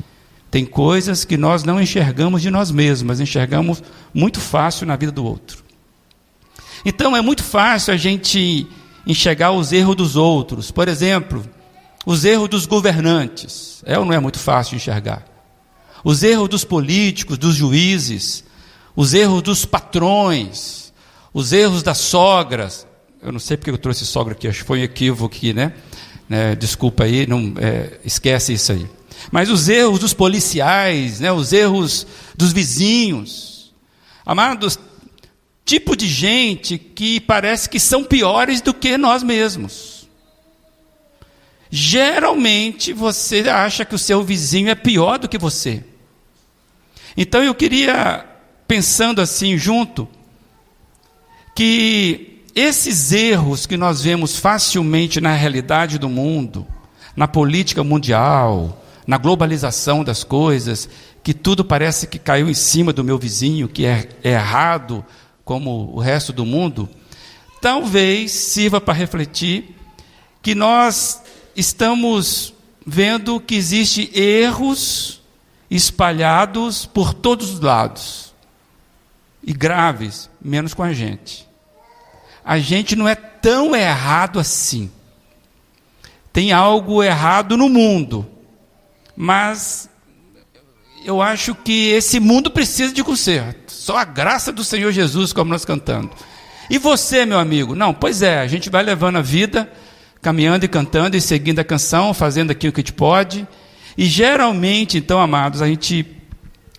Tem 0.49 0.65
coisas 0.65 1.23
que 1.23 1.37
nós 1.37 1.63
não 1.63 1.79
enxergamos 1.79 2.41
de 2.41 2.49
nós 2.49 2.71
mesmos, 2.71 3.19
enxergamos 3.19 3.83
muito 4.11 4.39
fácil 4.41 4.87
na 4.87 4.95
vida 4.95 5.11
do 5.11 5.23
outro. 5.23 5.63
Então 6.83 7.15
é 7.15 7.21
muito 7.21 7.43
fácil 7.43 7.93
a 7.93 7.97
gente 7.97 8.67
enxergar 9.05 9.51
os 9.51 9.71
erros 9.71 9.95
dos 9.95 10.15
outros. 10.15 10.71
Por 10.71 10.87
exemplo, 10.87 11.43
os 12.05 12.25
erros 12.25 12.49
dos 12.49 12.65
governantes. 12.65 13.83
É 13.85 13.97
ou 13.97 14.05
não 14.05 14.13
é 14.13 14.19
muito 14.19 14.39
fácil 14.39 14.75
enxergar? 14.75 15.25
Os 16.03 16.23
erros 16.23 16.49
dos 16.49 16.63
políticos, 16.63 17.37
dos 17.37 17.55
juízes, 17.55 18.43
os 18.95 19.13
erros 19.13 19.41
dos 19.41 19.65
patrões, 19.65 20.93
os 21.33 21.53
erros 21.53 21.81
das 21.81 21.97
sogras. 21.97 22.85
Eu 23.21 23.31
não 23.31 23.39
sei 23.39 23.55
porque 23.55 23.71
eu 23.71 23.77
trouxe 23.77 24.05
sogra 24.05 24.33
aqui, 24.33 24.47
acho 24.47 24.59
que 24.59 24.65
foi 24.65 24.79
um 24.79 24.83
equívoco 24.83 25.33
aqui, 25.33 25.53
né? 25.53 25.73
né? 26.27 26.55
Desculpa 26.55 27.05
aí, 27.05 27.25
não, 27.25 27.53
é, 27.57 27.99
esquece 28.03 28.53
isso 28.53 28.73
aí. 28.73 28.85
Mas 29.31 29.49
os 29.49 29.69
erros 29.69 29.99
dos 29.99 30.13
policiais, 30.13 31.19
né, 31.19 31.31
os 31.31 31.53
erros 31.53 32.05
dos 32.35 32.51
vizinhos. 32.51 33.73
Amados, 34.25 34.77
tipo 35.73 35.95
de 35.95 36.07
gente 36.07 36.77
que 36.77 37.19
parece 37.19 37.67
que 37.67 37.79
são 37.79 38.03
piores 38.03 38.61
do 38.61 38.75
que 38.75 38.95
nós 38.95 39.23
mesmos. 39.23 40.07
Geralmente 41.71 42.93
você 42.93 43.49
acha 43.49 43.83
que 43.83 43.95
o 43.95 43.99
seu 43.99 44.23
vizinho 44.23 44.69
é 44.69 44.75
pior 44.75 45.17
do 45.17 45.27
que 45.27 45.35
você. 45.35 45.83
Então 47.17 47.43
eu 47.43 47.55
queria, 47.55 48.23
pensando 48.67 49.19
assim 49.19 49.57
junto, 49.57 50.07
que 51.55 52.43
esses 52.53 53.11
erros 53.11 53.65
que 53.65 53.75
nós 53.75 53.99
vemos 53.99 54.37
facilmente 54.37 55.19
na 55.19 55.33
realidade 55.33 55.97
do 55.97 56.07
mundo, 56.07 56.67
na 57.15 57.27
política 57.27 57.83
mundial, 57.83 58.79
na 59.07 59.17
globalização 59.17 60.03
das 60.03 60.23
coisas, 60.23 60.87
que 61.23 61.33
tudo 61.33 61.65
parece 61.65 62.05
que 62.05 62.19
caiu 62.19 62.47
em 62.47 62.53
cima 62.53 62.93
do 62.93 63.03
meu 63.03 63.17
vizinho, 63.17 63.67
que 63.67 63.87
é, 63.87 64.07
é 64.23 64.33
errado 64.33 65.03
como 65.43 65.91
o 65.93 65.99
resto 65.99 66.31
do 66.31 66.45
mundo, 66.45 66.89
talvez 67.61 68.31
sirva 68.31 68.79
para 68.79 68.93
refletir 68.93 69.75
que 70.41 70.53
nós 70.53 71.21
estamos 71.55 72.53
vendo 72.85 73.39
que 73.39 73.55
existem 73.55 74.09
erros 74.13 75.21
espalhados 75.69 76.85
por 76.85 77.13
todos 77.13 77.51
os 77.51 77.59
lados 77.59 78.33
e 79.43 79.53
graves, 79.53 80.29
menos 80.41 80.73
com 80.73 80.83
a 80.83 80.93
gente. 80.93 81.47
A 82.43 82.59
gente 82.59 82.95
não 82.95 83.07
é 83.07 83.15
tão 83.15 83.75
errado 83.75 84.39
assim. 84.39 84.91
Tem 86.31 86.51
algo 86.51 87.03
errado 87.03 87.55
no 87.55 87.69
mundo, 87.69 88.27
mas 89.15 89.89
eu 91.05 91.21
acho 91.21 91.53
que 91.53 91.89
esse 91.89 92.19
mundo 92.19 92.49
precisa 92.49 92.93
de 92.93 93.03
conserto. 93.03 93.71
Só 93.71 93.97
a 93.97 94.03
graça 94.03 94.51
do 94.51 94.63
Senhor 94.63 94.91
Jesus, 94.91 95.33
como 95.33 95.51
nós 95.51 95.65
cantando. 95.65 96.11
E 96.69 96.77
você, 96.77 97.25
meu 97.25 97.39
amigo? 97.39 97.75
Não, 97.75 97.93
pois 97.93 98.21
é, 98.21 98.39
a 98.39 98.47
gente 98.47 98.69
vai 98.69 98.83
levando 98.83 99.17
a 99.17 99.21
vida, 99.21 99.71
caminhando 100.21 100.65
e 100.65 100.67
cantando 100.67 101.17
e 101.17 101.21
seguindo 101.21 101.59
a 101.59 101.63
canção, 101.63 102.13
fazendo 102.13 102.51
aquilo 102.51 102.71
que 102.71 102.79
a 102.79 102.83
gente 102.83 102.93
pode. 102.93 103.47
E 103.97 104.05
geralmente, 104.05 104.97
então, 104.97 105.19
amados, 105.19 105.61
a 105.61 105.67
gente 105.67 106.05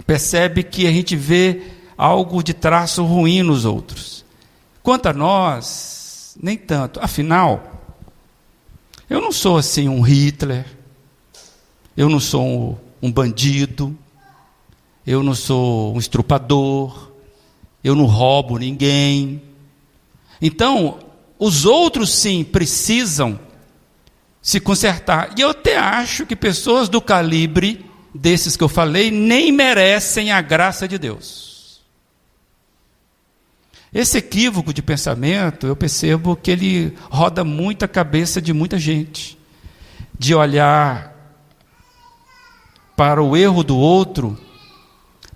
percebe 0.07 0.63
que 0.63 0.87
a 0.87 0.91
gente 0.91 1.15
vê 1.15 1.63
algo 1.97 2.43
de 2.43 2.55
traço 2.55 3.05
ruim 3.05 3.43
nos 3.43 3.65
outros. 3.65 4.25
Quanto 4.83 5.07
a 5.07 5.13
nós, 5.13 6.37
nem 6.43 6.57
tanto. 6.57 7.01
Afinal, 7.03 7.83
eu 9.09 9.21
não 9.21 9.33
sou 9.33 9.59
assim 9.59 9.89
um 9.89 10.01
Hitler, 10.01 10.65
eu 11.97 12.09
não 12.09 12.19
sou 12.19 12.43
um, 12.43 12.77
um 13.09 13.13
bandido, 13.13 13.97
eu 15.07 15.23
não 15.23 15.35
sou 15.35 15.95
um 15.95 15.99
estrupador, 15.99 17.13
eu 17.83 17.95
não 17.95 18.07
roubo 18.07 18.59
ninguém. 18.59 19.43
Então, 20.41 20.99
os 21.39 21.67
outros 21.67 22.11
sim 22.11 22.43
precisam 22.43 23.39
se 24.41 24.61
consertar. 24.61 25.33
E 25.37 25.41
eu 25.41 25.51
até 25.51 25.77
acho 25.77 26.27
que 26.27 26.37
pessoas 26.37 26.89
do 26.89 27.01
calibre 27.01 27.85
desses 28.15 28.57
que 28.57 28.63
eu 28.65 28.69
falei 28.69 29.11
nem 29.11 29.51
merecem 29.51 30.31
a 30.31 30.41
graça 30.41 30.87
de 30.87 30.99
Deus. 30.99 31.83
Esse 33.93 34.19
equívoco 34.19 34.75
de 34.75 34.83
pensamento, 34.83 35.67
eu 35.67 35.77
percebo 35.77 36.35
que 36.35 36.51
ele 36.51 36.95
roda 37.11 37.45
muito 37.45 37.85
a 37.85 37.89
cabeça 37.89 38.43
de 38.43 38.53
muita 38.53 38.77
gente, 38.77 39.39
de 40.19 40.35
olhar 40.35 41.15
para 42.97 43.23
o 43.23 43.37
erro 43.37 43.63
do 43.63 43.77
outro, 43.77 44.39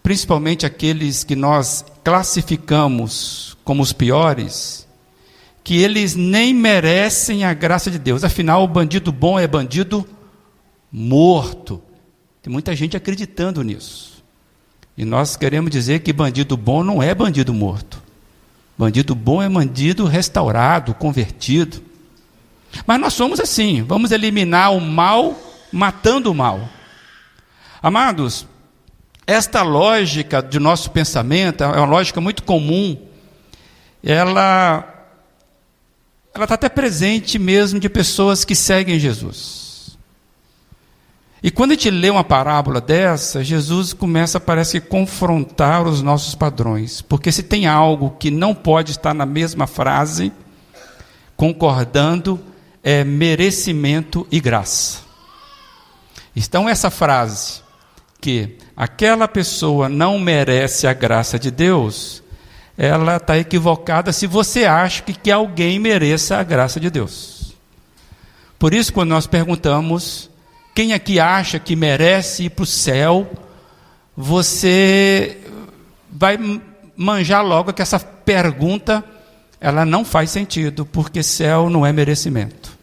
principalmente 0.09 0.65
aqueles 0.65 1.23
que 1.23 1.37
nós 1.37 1.85
classificamos 2.03 3.55
como 3.63 3.83
os 3.83 3.93
piores, 3.93 4.89
que 5.63 5.83
eles 5.83 6.15
nem 6.15 6.55
merecem 6.55 7.45
a 7.45 7.53
graça 7.53 7.91
de 7.91 7.99
Deus. 7.99 8.25
Afinal, 8.25 8.65
o 8.65 8.67
bandido 8.67 9.13
bom 9.13 9.39
é 9.39 9.47
bandido 9.47 10.09
morto. 10.91 11.83
Tem 12.41 12.51
muita 12.51 12.75
gente 12.75 12.97
acreditando 12.97 13.63
nisso. 13.63 14.25
E 14.97 15.05
nós 15.05 15.37
queremos 15.37 15.71
dizer 15.71 15.99
que 15.99 16.11
bandido 16.11 16.57
bom 16.57 16.83
não 16.83 17.03
é 17.03 17.15
bandido 17.15 17.53
morto. 17.53 18.03
Bandido 18.79 19.15
bom 19.15 19.43
é 19.43 19.49
bandido 19.51 20.07
restaurado, 20.07 20.95
convertido. 20.95 21.83
Mas 22.87 22.99
nós 22.99 23.13
somos 23.13 23.41
assim, 23.41 23.83
vamos 23.83 24.11
eliminar 24.11 24.73
o 24.73 24.81
mal 24.81 25.39
matando 25.71 26.33
o 26.33 26.35
mal. 26.35 26.67
Amados, 27.83 28.47
esta 29.29 29.61
lógica 29.61 30.43
de 30.43 30.59
nosso 30.59 30.91
pensamento 30.91 31.63
é 31.63 31.67
uma 31.67 31.85
lógica 31.85 32.19
muito 32.19 32.43
comum. 32.43 32.97
Ela 34.03 34.95
ela 36.35 36.45
está 36.45 36.55
até 36.55 36.69
presente 36.71 37.39
mesmo 37.39 37.79
de 37.79 37.91
pessoas 37.91 38.43
que 38.43 38.55
seguem 38.55 38.99
Jesus. 38.99 39.99
E 41.43 41.51
quando 41.51 41.73
a 41.73 41.75
gente 41.75 41.91
lê 41.91 42.09
uma 42.09 42.25
parábola 42.25 42.81
dessa, 42.81 43.45
Jesus 43.45 43.93
começa, 43.93 44.41
parece 44.41 44.81
que, 44.81 44.87
confrontar 44.89 45.87
os 45.87 46.01
nossos 46.01 46.35
padrões. 46.35 47.03
Porque 47.03 47.31
se 47.31 47.43
tem 47.43 47.67
algo 47.67 48.17
que 48.19 48.31
não 48.31 48.55
pode 48.55 48.93
estar 48.93 49.13
na 49.13 49.27
mesma 49.27 49.67
frase, 49.67 50.33
concordando, 51.37 52.41
é 52.83 53.05
merecimento 53.05 54.27
e 54.31 54.41
graça. 54.41 55.01
Então, 56.35 56.67
essa 56.67 56.89
frase, 56.89 57.68
que 58.21 58.57
aquela 58.77 59.29
pessoa 59.29 59.89
não 59.89 60.19
merece 60.19 60.87
a 60.87 60.93
graça 60.93 61.39
de 61.39 61.51
Deus, 61.51 62.23
ela 62.77 63.17
está 63.17 63.39
equivocada 63.39 64.13
se 64.13 64.27
você 64.27 64.65
acha 64.65 65.03
que, 65.03 65.13
que 65.13 65.31
alguém 65.31 65.79
mereça 65.79 66.37
a 66.37 66.45
graça 66.45 66.79
de 66.79 66.91
Deus. 66.91 67.55
Por 68.59 68.75
isso, 68.75 68.93
quando 68.93 69.11
nós 69.11 69.27
perguntamos 69.27 70.31
quem 70.75 70.93
aqui 70.93 71.19
acha 71.19 71.59
que 71.59 71.75
merece 71.75 72.45
ir 72.45 72.51
para 72.51 72.63
o 72.63 72.67
céu, 72.67 73.29
você 74.17 75.39
vai 76.11 76.39
manjar 76.97 77.45
logo 77.45 77.73
que 77.73 77.83
essa 77.83 77.99
pergunta 77.99 79.05
ela 79.61 79.85
não 79.85 80.05
faz 80.05 80.31
sentido, 80.31 80.87
porque 80.87 81.23
céu 81.23 81.69
não 81.69 81.85
é 81.85 81.93
merecimento. 81.93 82.78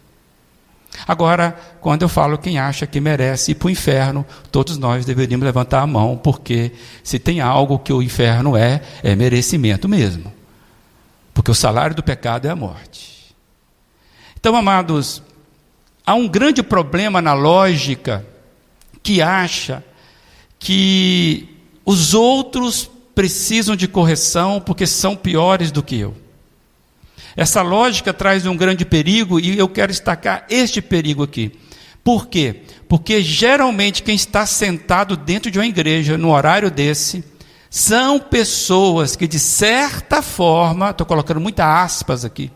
Agora, 1.08 1.56
quando 1.82 2.04
eu 2.04 2.10
falo 2.10 2.38
quem 2.38 2.58
acha 2.58 2.88
que 2.88 3.00
merece 3.00 3.52
ir 3.52 3.56
para 3.56 3.68
o 3.68 3.72
inferno, 3.72 4.26
todos 4.52 4.78
nós 4.78 5.06
deveríamos 5.06 5.46
levantar 5.46 5.82
a 5.82 5.88
mão, 5.88 6.18
porque 6.18 6.72
se 7.04 7.20
tem 7.20 7.42
algo 7.42 7.80
que 7.80 7.92
o 7.92 8.02
inferno 8.02 8.56
é, 8.56 8.82
é 9.04 9.16
merecimento 9.16 9.90
mesmo. 9.90 10.32
Porque 11.34 11.52
o 11.52 11.56
salário 11.56 11.96
do 11.96 12.04
pecado 12.04 12.48
é 12.48 12.50
a 12.50 12.56
morte. 12.56 13.36
Então, 14.40 14.56
amados, 14.56 15.22
há 16.06 16.14
um 16.14 16.28
grande 16.28 16.64
problema 16.64 17.22
na 17.22 17.34
lógica 17.34 18.26
que 19.04 19.22
acha 19.22 19.84
que 20.58 21.50
os 21.86 22.14
outros 22.14 22.90
precisam 23.14 23.76
de 23.76 23.88
correção 23.88 24.60
porque 24.60 24.88
são 24.88 25.16
piores 25.16 25.72
do 25.72 25.84
que 25.84 26.00
eu. 26.00 26.25
Essa 27.36 27.62
lógica 27.62 28.14
traz 28.14 28.46
um 28.46 28.56
grande 28.56 28.86
perigo 28.86 29.40
e 29.40 29.58
eu 29.58 29.68
quero 29.68 29.92
destacar 29.92 30.46
este 30.50 30.82
perigo 30.82 31.24
aqui. 31.24 31.52
Por 32.04 32.28
quê? 32.28 32.62
Porque 32.88 33.22
geralmente 33.22 34.04
quem 34.04 34.16
está 34.16 34.46
sentado 34.46 35.18
dentro 35.18 35.50
de 35.50 35.60
uma 35.60 35.66
igreja 35.66 36.18
no 36.18 36.32
horário 36.32 36.72
desse 36.72 37.24
são 37.70 38.20
pessoas 38.20 39.16
que 39.16 39.28
de 39.28 39.40
certa 39.40 40.22
forma, 40.22 40.92
estou 40.92 41.06
colocando 41.06 41.42
muitas 41.42 41.66
aspas 41.66 42.24
aqui, 42.24 42.52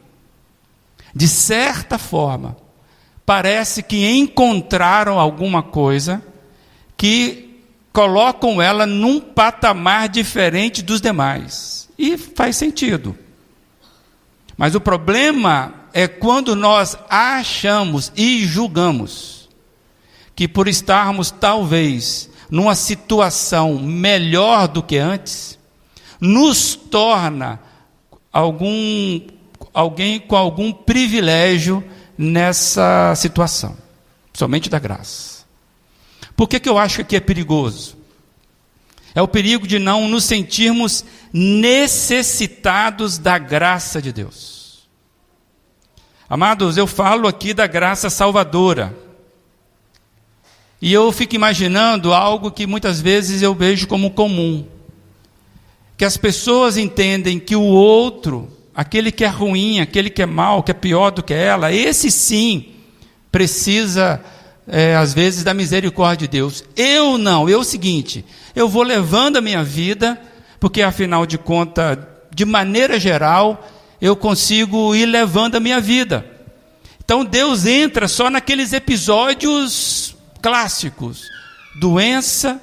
de 1.14 1.28
certa 1.28 1.98
forma, 1.98 2.56
parece 3.26 3.84
que 3.84 4.08
encontraram 4.08 5.20
alguma 5.20 5.62
coisa 5.62 6.22
que 6.96 7.64
colocam 7.92 8.62
ela 8.62 8.86
num 8.86 9.20
patamar 9.20 10.08
diferente 10.08 10.82
dos 10.82 11.02
demais. 11.02 11.90
E 11.98 12.18
faz 12.18 12.56
sentido. 12.56 13.18
Mas 14.60 14.76
o 14.76 14.82
problema 14.82 15.74
é 15.94 16.06
quando 16.06 16.54
nós 16.54 16.98
achamos 17.10 18.12
e 18.14 18.46
julgamos 18.46 19.48
que 20.36 20.50
por 20.50 20.68
estarmos 20.68 21.32
talvez 21.32 22.30
numa 22.52 22.76
situação 22.76 23.80
melhor 23.80 24.68
do 24.68 24.84
que 24.84 24.98
antes, 24.98 25.58
nos 26.20 26.76
torna 26.76 27.58
algum 28.34 29.22
alguém 29.74 30.20
com 30.20 30.36
algum 30.36 30.74
privilégio 30.74 31.82
nessa 32.18 33.14
situação, 33.16 33.78
somente 34.34 34.70
da 34.70 34.78
graça. 34.78 35.46
Por 36.36 36.50
que, 36.50 36.60
que 36.60 36.68
eu 36.68 36.78
acho 36.78 37.06
que 37.06 37.16
é 37.16 37.22
perigoso? 37.22 37.98
É 39.16 39.22
o 39.22 39.28
perigo 39.28 39.66
de 39.66 39.80
não 39.80 40.10
nos 40.10 40.26
sentirmos 40.26 41.06
necessitados 41.34 43.18
da 43.18 43.38
graça 43.38 44.02
de 44.02 44.12
Deus. 44.12 44.88
Amados, 46.30 46.78
eu 46.78 46.86
falo 46.86 47.28
aqui 47.28 47.54
da 47.54 47.66
graça 47.68 48.10
salvadora. 48.10 48.96
E 50.82 50.94
eu 50.94 51.12
fico 51.12 51.36
imaginando 51.36 52.14
algo 52.14 52.52
que 52.52 52.66
muitas 52.68 53.02
vezes 53.02 53.42
eu 53.42 53.54
vejo 53.54 53.88
como 53.88 54.12
comum. 54.12 54.66
Que 55.98 56.06
as 56.06 56.16
pessoas 56.16 56.78
entendem 56.78 57.40
que 57.40 57.56
o 57.56 57.64
outro, 57.64 58.50
aquele 58.74 59.12
que 59.12 59.26
é 59.26 59.28
ruim, 59.28 59.80
aquele 59.80 60.10
que 60.10 60.22
é 60.22 60.26
mal, 60.26 60.64
que 60.64 60.72
é 60.72 60.74
pior 60.74 61.12
do 61.12 61.24
que 61.24 61.34
ela, 61.34 61.74
esse 61.74 62.10
sim 62.10 62.76
precisa 63.32 64.24
é, 64.68 64.96
às 64.96 65.14
vezes, 65.14 65.44
da 65.44 65.54
misericórdia 65.54 66.28
de 66.28 66.32
Deus. 66.32 66.64
Eu 66.76 67.18
não, 67.18 67.50
eu 67.50 67.58
é 67.58 67.62
o 67.62 67.64
seguinte, 67.64 68.24
eu 68.56 68.70
vou 68.70 68.84
levando 68.84 69.38
a 69.38 69.42
minha 69.42 69.64
vida, 69.64 70.20
porque 70.60 70.82
afinal 70.82 71.26
de 71.26 71.38
contas, 71.38 71.98
de 72.34 72.46
maneira 72.46 73.00
geral, 73.00 73.68
eu 74.02 74.16
consigo 74.16 74.96
ir 74.96 75.06
levando 75.06 75.56
a 75.56 75.60
minha 75.60 75.80
vida. 75.80 76.26
Então 77.04 77.26
Deus 77.26 77.66
entra 77.66 78.08
só 78.08 78.30
naqueles 78.30 78.74
episódios 78.74 80.16
clássicos: 80.42 81.24
doença, 81.80 82.62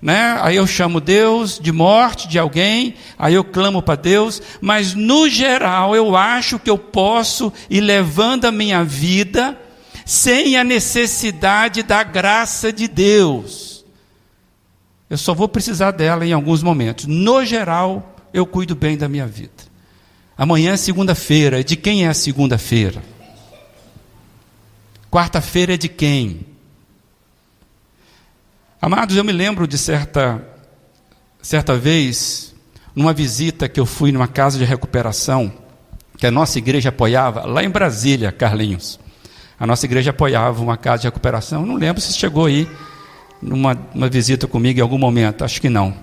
né? 0.00 0.38
Aí 0.42 0.56
eu 0.56 0.66
chamo 0.66 1.00
Deus 1.00 1.58
de 1.60 1.72
morte 1.72 2.28
de 2.28 2.38
alguém, 2.38 2.94
aí 3.18 3.34
eu 3.34 3.44
clamo 3.44 3.82
para 3.82 3.96
Deus, 3.96 4.42
mas 4.60 4.94
no 4.94 5.28
geral 5.28 5.94
eu 5.94 6.16
acho 6.16 6.58
que 6.58 6.70
eu 6.70 6.78
posso 6.78 7.52
ir 7.70 7.80
levando 7.80 8.44
a 8.44 8.52
minha 8.52 8.84
vida 8.84 9.58
sem 10.04 10.56
a 10.56 10.62
necessidade 10.62 11.82
da 11.82 12.02
graça 12.02 12.72
de 12.72 12.86
Deus. 12.86 13.75
Eu 15.08 15.16
só 15.16 15.34
vou 15.34 15.48
precisar 15.48 15.92
dela 15.92 16.26
em 16.26 16.32
alguns 16.32 16.62
momentos. 16.62 17.06
No 17.06 17.44
geral, 17.44 18.16
eu 18.32 18.44
cuido 18.44 18.74
bem 18.74 18.96
da 18.96 19.08
minha 19.08 19.26
vida. 19.26 19.52
Amanhã 20.36 20.72
é 20.72 20.76
segunda-feira. 20.76 21.62
De 21.62 21.76
quem 21.76 22.04
é 22.04 22.08
a 22.08 22.14
segunda-feira? 22.14 23.02
Quarta-feira 25.10 25.74
é 25.74 25.76
de 25.76 25.88
quem? 25.88 26.46
Amados, 28.82 29.16
eu 29.16 29.24
me 29.24 29.32
lembro 29.32 29.66
de 29.66 29.78
certa, 29.78 30.46
certa 31.40 31.76
vez, 31.76 32.54
numa 32.94 33.12
visita 33.12 33.68
que 33.68 33.80
eu 33.80 33.86
fui 33.86 34.12
numa 34.12 34.28
casa 34.28 34.58
de 34.58 34.64
recuperação, 34.64 35.52
que 36.18 36.26
a 36.26 36.30
nossa 36.30 36.58
igreja 36.58 36.90
apoiava, 36.90 37.46
lá 37.46 37.64
em 37.64 37.70
Brasília, 37.70 38.30
Carlinhos. 38.32 38.98
A 39.58 39.66
nossa 39.66 39.86
igreja 39.86 40.10
apoiava 40.10 40.62
uma 40.62 40.76
casa 40.76 41.02
de 41.02 41.08
recuperação. 41.08 41.64
Não 41.64 41.76
lembro 41.76 42.02
se 42.02 42.12
chegou 42.12 42.44
aí 42.44 42.68
numa 43.40 43.76
uma 43.94 44.08
visita 44.08 44.46
comigo 44.46 44.78
em 44.78 44.82
algum 44.82 44.98
momento, 44.98 45.44
acho 45.44 45.60
que 45.60 45.68
não. 45.68 45.94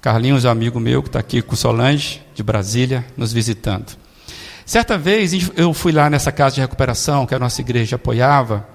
Carlinhos 0.00 0.44
é 0.44 0.48
um 0.48 0.52
amigo 0.52 0.78
meu 0.78 1.02
que 1.02 1.08
está 1.08 1.18
aqui 1.18 1.42
com 1.42 1.56
Solange, 1.56 2.22
de 2.34 2.42
Brasília, 2.42 3.04
nos 3.16 3.32
visitando. 3.32 3.96
Certa 4.64 4.96
vez 4.98 5.32
eu 5.56 5.72
fui 5.72 5.92
lá 5.92 6.10
nessa 6.10 6.32
casa 6.32 6.56
de 6.56 6.60
recuperação 6.60 7.26
que 7.26 7.34
a 7.34 7.38
nossa 7.38 7.60
igreja 7.60 7.96
apoiava, 7.96 8.66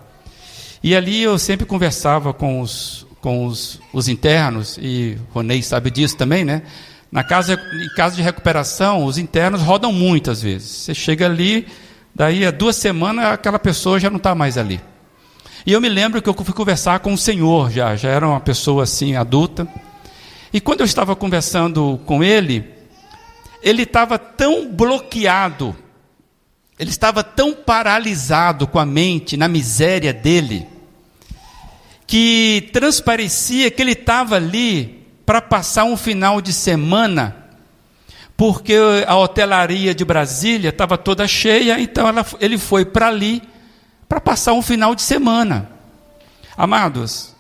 e 0.84 0.96
ali 0.96 1.22
eu 1.22 1.38
sempre 1.38 1.66
conversava 1.66 2.34
com 2.34 2.62
os, 2.62 3.06
com 3.22 3.46
os, 3.46 3.80
os 3.94 4.08
internos, 4.08 4.78
e 4.82 5.18
Ronei 5.32 5.62
sabe 5.62 5.92
disso 5.92 6.18
também, 6.18 6.44
né? 6.44 6.64
Na 7.12 7.24
casa, 7.24 7.54
em 7.54 7.96
casa 7.96 8.16
de 8.16 8.22
recuperação, 8.22 9.04
os 9.04 9.18
internos 9.18 9.62
rodam 9.62 9.92
muitas 9.92 10.42
vezes. 10.42 10.70
Você 10.70 10.94
chega 10.94 11.26
ali, 11.26 11.68
Daí, 12.14 12.46
a 12.46 12.52
duas 12.52 12.76
semanas, 12.76 13.26
aquela 13.26 13.58
pessoa 13.58 14.00
já 14.00 14.10
não 14.10 14.18
está 14.18 14.36
mais 14.36 14.58
ali. 14.58 14.82
E 15.66 15.74
eu 15.74 15.82
me 15.82 15.90
lembro 15.90 16.22
que 16.22 16.30
eu 16.30 16.34
fui 16.34 16.54
conversar 16.54 17.00
com 17.00 17.14
o 17.14 17.18
Senhor 17.18 17.70
já, 17.72 17.96
já 17.96 18.10
era 18.10 18.28
uma 18.28 18.40
pessoa 18.40 18.84
assim, 18.84 19.16
adulta. 19.16 19.68
E 20.52 20.60
quando 20.60 20.82
eu 20.82 20.86
estava 20.86 21.16
conversando 21.16 22.00
com 22.06 22.24
ele, 22.24 22.66
ele 23.62 23.84
estava 23.84 24.18
tão 24.18 24.68
bloqueado, 24.68 25.76
ele 26.80 26.90
estava 26.90 27.24
tão 27.24 27.54
paralisado 27.54 28.68
com 28.68 28.80
a 28.80 28.86
mente, 28.86 29.38
na 29.38 29.48
miséria 29.48 30.12
dele, 30.12 30.68
que 32.08 32.70
transparecia 32.74 33.70
que 33.70 33.82
ele 33.82 33.92
estava 33.92 34.36
ali 34.36 35.06
para 35.26 35.42
passar 35.42 35.84
um 35.84 35.96
final 35.96 36.42
de 36.42 36.52
semana 36.52 37.42
porque 38.42 38.76
a 39.06 39.16
hotelaria 39.16 39.94
de 39.94 40.04
Brasília 40.04 40.70
estava 40.70 40.98
toda 40.98 41.28
cheia, 41.28 41.80
então 41.80 42.08
ela, 42.08 42.26
ele 42.40 42.58
foi 42.58 42.84
para 42.84 43.08
ali 43.08 43.40
para 44.12 44.20
passar 44.20 44.52
um 44.52 44.62
final 44.62 44.94
de 44.94 45.02
semana. 45.02 45.72
Amados, 46.58 47.34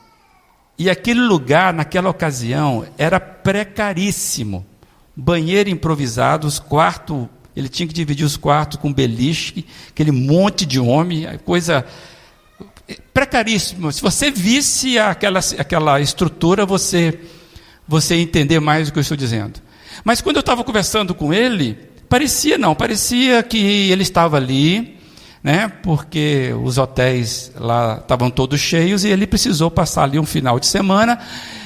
e 0.77 0.89
aquele 0.89 1.19
lugar, 1.19 1.73
naquela 1.73 2.09
ocasião, 2.09 2.87
era 2.97 3.19
precaríssimo. 3.19 4.65
Banheiro 5.13 5.69
improvisado, 5.69 6.47
os 6.47 6.59
quartos, 6.59 7.27
ele 7.57 7.67
tinha 7.67 7.85
que 7.85 7.93
dividir 7.93 8.25
os 8.25 8.37
quartos 8.37 8.79
com 8.79 8.93
beliche, 8.93 9.65
aquele 9.89 10.13
monte 10.13 10.65
de 10.65 10.79
homem, 10.79 11.27
coisa 11.43 11.85
precaríssimo. 13.13 13.91
Se 13.91 14.01
você 14.01 14.31
visse 14.31 14.97
aquela, 14.97 15.41
aquela 15.57 15.99
estrutura, 15.99 16.65
você, 16.65 17.19
você 17.85 18.15
ia 18.15 18.21
entender 18.21 18.61
mais 18.61 18.87
o 18.87 18.93
que 18.93 18.99
eu 18.99 19.01
estou 19.01 19.17
dizendo. 19.17 19.59
Mas 20.05 20.21
quando 20.21 20.37
eu 20.37 20.41
estava 20.41 20.63
conversando 20.63 21.13
com 21.13 21.33
ele, 21.33 21.77
parecia 22.07 22.57
não, 22.57 22.73
parecia 22.73 23.43
que 23.43 23.91
ele 23.91 24.03
estava 24.03 24.37
ali, 24.37 25.00
né? 25.43 25.71
Porque 25.81 26.53
os 26.63 26.77
hotéis 26.77 27.51
lá 27.55 27.97
estavam 28.01 28.29
todos 28.29 28.59
cheios 28.59 29.03
e 29.03 29.09
ele 29.09 29.25
precisou 29.25 29.71
passar 29.71 30.03
ali 30.03 30.19
um 30.19 30.25
final 30.25 30.59
de 30.59 30.67
semana. 30.67 31.19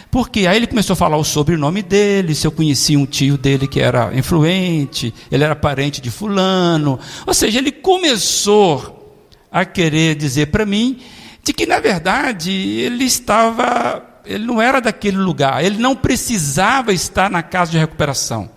Porque 0.09 0.47
aí 0.47 0.55
ele 0.55 0.67
começou 0.67 0.93
a 0.93 0.97
falar 0.97 1.17
o 1.17 1.25
sobrenome 1.25 1.81
dele, 1.81 2.33
se 2.33 2.47
eu 2.47 2.51
conhecia 2.51 2.97
um 2.97 3.05
tio 3.05 3.37
dele 3.37 3.67
que 3.67 3.81
era 3.81 4.15
influente, 4.17 5.13
ele 5.29 5.43
era 5.43 5.55
parente 5.55 5.99
de 5.99 6.09
fulano. 6.09 6.97
Ou 7.27 7.33
seja, 7.33 7.59
ele 7.59 7.71
começou 7.71 9.19
a 9.51 9.65
querer 9.65 10.15
dizer 10.15 10.47
para 10.47 10.65
mim 10.65 11.01
de 11.43 11.53
que 11.53 11.65
na 11.65 11.79
verdade 11.79 12.51
ele 12.51 13.03
estava 13.03 14.03
ele 14.25 14.45
não 14.45 14.61
era 14.61 14.79
daquele 14.79 15.17
lugar, 15.17 15.63
ele 15.63 15.77
não 15.77 15.95
precisava 15.95 16.91
estar 16.91 17.29
na 17.29 17.43
casa 17.43 17.71
de 17.71 17.77
recuperação. 17.77 18.49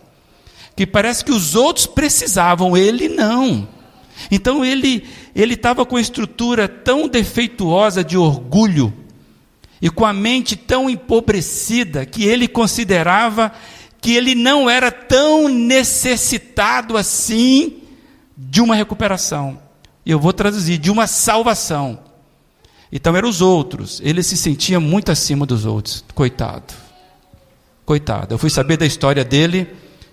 Que 0.74 0.86
parece 0.86 1.24
que 1.24 1.32
os 1.32 1.54
outros 1.54 1.86
precisavam, 1.86 2.76
ele 2.76 3.08
não. 3.08 3.68
Então 4.30 4.64
ele 4.64 5.04
ele 5.34 5.54
estava 5.54 5.86
com 5.86 5.96
a 5.96 6.00
estrutura 6.00 6.68
tão 6.68 7.08
defeituosa 7.08 8.02
de 8.02 8.16
orgulho 8.16 8.92
e 9.80 9.88
com 9.88 10.04
a 10.04 10.12
mente 10.12 10.56
tão 10.56 10.90
empobrecida 10.90 12.04
que 12.04 12.24
ele 12.24 12.48
considerava 12.48 13.52
que 14.00 14.14
ele 14.14 14.34
não 14.34 14.68
era 14.68 14.90
tão 14.90 15.48
necessitado 15.48 16.96
assim 16.96 17.78
de 18.36 18.60
uma 18.60 18.74
recuperação. 18.74 19.58
Eu 20.06 20.18
vou 20.18 20.32
traduzir, 20.32 20.78
de 20.78 20.90
uma 20.90 21.06
salvação. 21.06 21.98
Então 22.90 23.14
eram 23.16 23.28
os 23.28 23.40
outros. 23.40 24.00
Ele 24.02 24.22
se 24.22 24.36
sentia 24.36 24.80
muito 24.80 25.12
acima 25.12 25.44
dos 25.44 25.66
outros. 25.66 26.04
Coitado. 26.14 26.72
Coitado. 27.84 28.34
Eu 28.34 28.38
fui 28.38 28.50
saber 28.50 28.76
da 28.76 28.86
história 28.86 29.24
dele. 29.24 29.68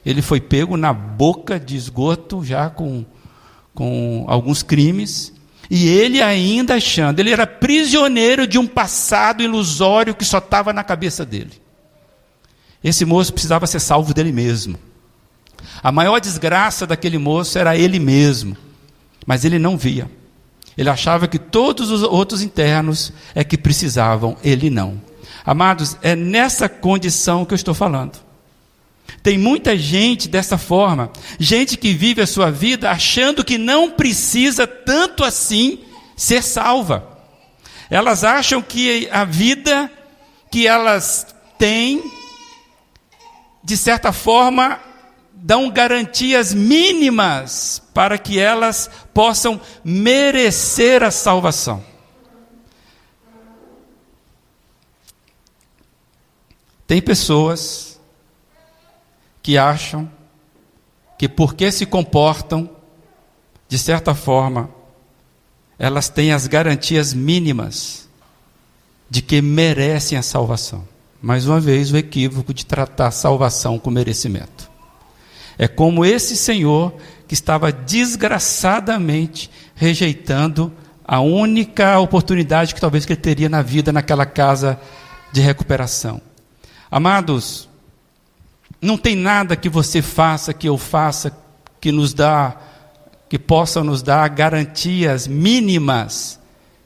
Ele 0.06 0.22
foi 0.22 0.42
pego 0.42 0.76
na 0.76 0.94
boca 0.94 1.60
de 1.60 1.76
esgoto, 1.76 2.44
já 2.44 2.70
com, 2.70 3.06
com 3.76 4.26
alguns 4.28 4.64
crimes. 4.64 5.32
E 5.70 5.88
ele 5.88 6.22
ainda 6.22 6.76
achando, 6.76 7.20
ele 7.20 7.32
era 7.32 7.46
prisioneiro 7.46 8.48
de 8.48 8.58
um 8.58 8.66
passado 8.66 9.44
ilusório 9.44 10.16
que 10.16 10.24
só 10.24 10.38
estava 10.38 10.72
na 10.72 10.84
cabeça 10.84 11.26
dele. 11.26 11.52
Esse 12.84 13.04
moço 13.04 13.34
precisava 13.34 13.68
ser 13.68 13.80
salvo 13.80 14.14
dele 14.14 14.32
mesmo. 14.32 14.78
A 15.82 15.92
maior 15.92 16.20
desgraça 16.20 16.86
daquele 16.86 17.18
moço 17.18 17.58
era 17.58 17.76
ele 17.76 18.00
mesmo, 18.00 18.56
mas 19.26 19.44
ele 19.44 19.58
não 19.58 19.76
via. 19.76 20.10
Ele 20.78 20.90
achava 20.90 21.28
que 21.28 21.40
todos 21.40 21.90
os 21.90 22.04
outros 22.04 22.42
internos 22.42 23.12
é 23.34 23.44
que 23.44 23.58
precisavam, 23.58 24.38
ele 24.44 24.70
não. 24.70 25.02
Amados, 25.44 25.98
é 26.02 26.16
nessa 26.16 26.70
condição 26.70 27.46
que 27.46 27.54
eu 27.54 27.56
estou 27.56 27.74
falando. 27.74 28.25
Tem 29.26 29.40
muita 29.40 29.76
gente 29.76 30.30
dessa 30.30 30.56
forma, 30.56 31.12
gente 31.40 31.78
que 31.78 31.94
vive 31.94 32.22
a 32.22 32.28
sua 32.28 32.52
vida 32.52 32.92
achando 32.92 33.44
que 33.44 33.58
não 33.58 33.90
precisa 33.90 34.68
tanto 34.68 35.24
assim 35.24 35.80
ser 36.16 36.44
salva. 36.44 37.18
Elas 37.90 38.24
acham 38.24 38.62
que 38.62 39.10
a 39.12 39.26
vida 39.26 39.92
que 40.52 40.68
elas 40.68 41.26
têm, 41.58 42.04
de 43.64 43.76
certa 43.76 44.14
forma, 44.14 44.80
dão 45.34 45.72
garantias 45.72 46.54
mínimas 46.54 47.82
para 47.96 48.20
que 48.20 48.40
elas 48.40 48.92
possam 49.12 49.60
merecer 49.84 51.02
a 51.02 51.10
salvação. 51.10 51.84
Tem 56.86 57.02
pessoas 57.02 57.95
que 59.46 59.60
acham 59.60 60.10
que 61.20 61.30
porque 61.30 61.72
se 61.72 61.86
comportam 61.86 62.68
de 63.70 63.78
certa 63.78 64.16
forma, 64.16 64.72
elas 65.78 66.10
têm 66.10 66.34
as 66.34 66.48
garantias 66.48 67.14
mínimas 67.14 68.10
de 69.08 69.22
que 69.22 69.44
merecem 69.44 70.18
a 70.18 70.24
salvação. 70.24 70.84
Mais 71.22 71.46
uma 71.46 71.60
vez, 71.60 71.92
o 71.92 71.98
equívoco 71.98 72.56
de 72.56 72.66
tratar 72.66 73.12
salvação 73.12 73.78
com 73.78 73.92
merecimento. 73.92 74.68
É 75.60 75.68
como 75.68 76.04
esse 76.04 76.36
senhor 76.36 76.96
que 77.28 77.36
estava 77.36 77.72
desgraçadamente 77.72 79.52
rejeitando 79.76 80.74
a 81.08 81.20
única 81.20 82.00
oportunidade 82.00 82.74
que 82.74 82.82
talvez 82.82 83.06
ele 83.06 83.16
teria 83.16 83.48
na 83.48 83.62
vida 83.62 83.94
naquela 83.94 84.26
casa 84.26 84.80
de 85.32 85.40
recuperação. 85.40 86.20
Amados, 86.90 87.70
não 88.82 88.98
tem 88.98 89.16
nada 89.16 89.56
que 89.56 89.70
você 89.70 90.02
faça, 90.02 90.54
que 90.54 90.68
eu 90.68 90.78
faça, 90.78 91.36
que 91.80 91.92
nos 91.92 92.14
dá, 92.14 92.56
que 93.30 93.40
possa 93.40 93.84
nos 93.84 94.02
dar 94.02 94.28
garantias 94.30 95.28
mínimas 95.28 96.40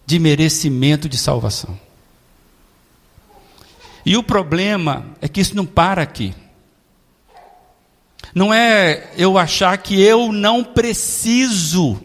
de 0.05 0.19
merecimento 0.19 1.07
de 1.07 1.17
salvação. 1.17 1.79
E 4.05 4.17
o 4.17 4.23
problema 4.23 5.05
é 5.21 5.27
que 5.27 5.41
isso 5.41 5.55
não 5.55 5.65
para 5.65 6.01
aqui. 6.01 6.33
Não 8.33 8.53
é 8.53 9.11
eu 9.17 9.37
achar 9.37 9.77
que 9.77 10.01
eu 10.01 10.31
não 10.31 10.63
preciso, 10.63 12.01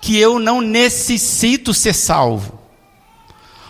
que 0.00 0.16
eu 0.16 0.38
não 0.38 0.60
necessito 0.60 1.72
ser 1.72 1.94
salvo. 1.94 2.58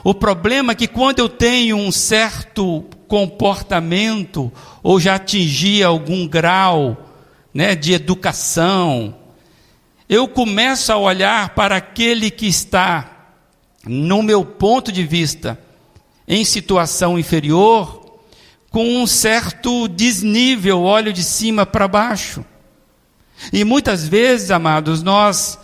O 0.02 0.14
problema 0.14 0.72
é 0.72 0.74
que 0.74 0.88
quando 0.88 1.18
eu 1.18 1.28
tenho 1.28 1.76
um 1.76 1.92
certo 1.92 2.84
comportamento, 3.10 4.52
ou 4.84 5.00
já 5.00 5.16
atingi 5.16 5.82
algum 5.82 6.28
grau 6.28 7.10
né, 7.52 7.74
de 7.74 7.92
educação, 7.92 9.16
eu 10.08 10.28
começo 10.28 10.92
a 10.92 10.96
olhar 10.96 11.50
para 11.56 11.74
aquele 11.74 12.30
que 12.30 12.46
está, 12.46 13.32
no 13.84 14.22
meu 14.22 14.44
ponto 14.44 14.92
de 14.92 15.04
vista, 15.04 15.58
em 16.26 16.44
situação 16.44 17.18
inferior, 17.18 18.20
com 18.70 18.86
um 19.02 19.08
certo 19.08 19.88
desnível, 19.88 20.80
olho 20.80 21.12
de 21.12 21.24
cima 21.24 21.66
para 21.66 21.88
baixo. 21.88 22.44
E 23.52 23.64
muitas 23.64 24.06
vezes, 24.06 24.52
amados, 24.52 25.02
nós 25.02 25.58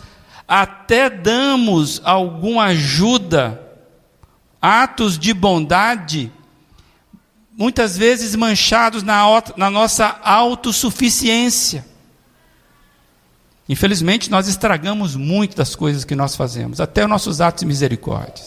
até 0.45 1.09
damos 1.09 2.01
alguma 2.03 2.65
ajuda, 2.65 3.61
atos 4.61 5.17
de 5.17 5.33
bondade, 5.33 6.29
muitas 7.57 7.97
vezes 7.97 8.35
manchados 8.35 9.01
na, 9.01 9.23
na 9.57 9.69
nossa 9.71 10.19
autossuficiência. 10.23 11.83
Infelizmente, 13.67 14.29
nós 14.29 14.47
estragamos 14.47 15.15
muito 15.15 15.57
das 15.57 15.75
coisas 15.75 16.05
que 16.05 16.15
nós 16.15 16.35
fazemos, 16.35 16.79
até 16.79 17.03
os 17.03 17.09
nossos 17.09 17.41
atos 17.41 17.61
de 17.61 17.65
misericórdia. 17.65 18.45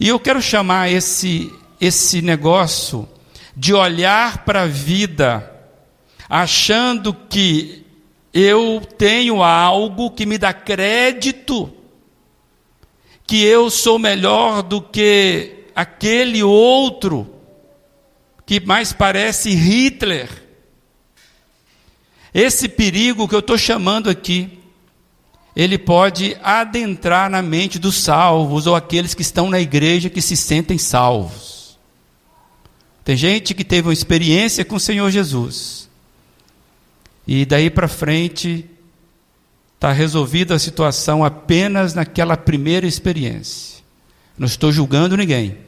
E 0.00 0.08
eu 0.08 0.18
quero 0.18 0.40
chamar 0.42 0.90
esse 0.90 1.52
esse 1.80 2.22
negócio 2.22 3.06
de 3.54 3.74
olhar 3.74 4.44
para 4.44 4.62
a 4.62 4.66
vida 4.66 5.50
achando 6.28 7.12
que 7.12 7.84
eu 8.32 8.80
tenho 8.98 9.42
algo 9.42 10.10
que 10.10 10.24
me 10.24 10.38
dá 10.38 10.52
crédito, 10.52 11.72
que 13.26 13.44
eu 13.44 13.68
sou 13.70 13.98
melhor 13.98 14.62
do 14.62 14.80
que 14.80 15.63
aquele 15.74 16.42
outro 16.42 17.34
que 18.46 18.60
mais 18.60 18.92
parece 18.92 19.50
Hitler. 19.50 20.28
Esse 22.32 22.68
perigo 22.68 23.28
que 23.28 23.34
eu 23.34 23.40
estou 23.40 23.56
chamando 23.56 24.10
aqui, 24.10 24.58
ele 25.54 25.78
pode 25.78 26.36
adentrar 26.42 27.30
na 27.30 27.40
mente 27.40 27.78
dos 27.78 27.96
salvos 27.96 28.66
ou 28.66 28.74
aqueles 28.74 29.14
que 29.14 29.22
estão 29.22 29.48
na 29.48 29.60
igreja 29.60 30.10
que 30.10 30.20
se 30.20 30.36
sentem 30.36 30.76
salvos. 30.76 31.78
Tem 33.04 33.16
gente 33.16 33.54
que 33.54 33.64
teve 33.64 33.88
uma 33.88 33.92
experiência 33.92 34.64
com 34.64 34.76
o 34.76 34.80
Senhor 34.80 35.10
Jesus. 35.10 35.88
E 37.26 37.44
daí 37.44 37.70
para 37.70 37.86
frente 37.86 38.68
está 39.74 39.92
resolvida 39.92 40.54
a 40.54 40.58
situação 40.58 41.22
apenas 41.22 41.94
naquela 41.94 42.36
primeira 42.36 42.86
experiência. 42.86 43.82
Não 44.36 44.46
estou 44.46 44.72
julgando 44.72 45.16
ninguém. 45.16 45.63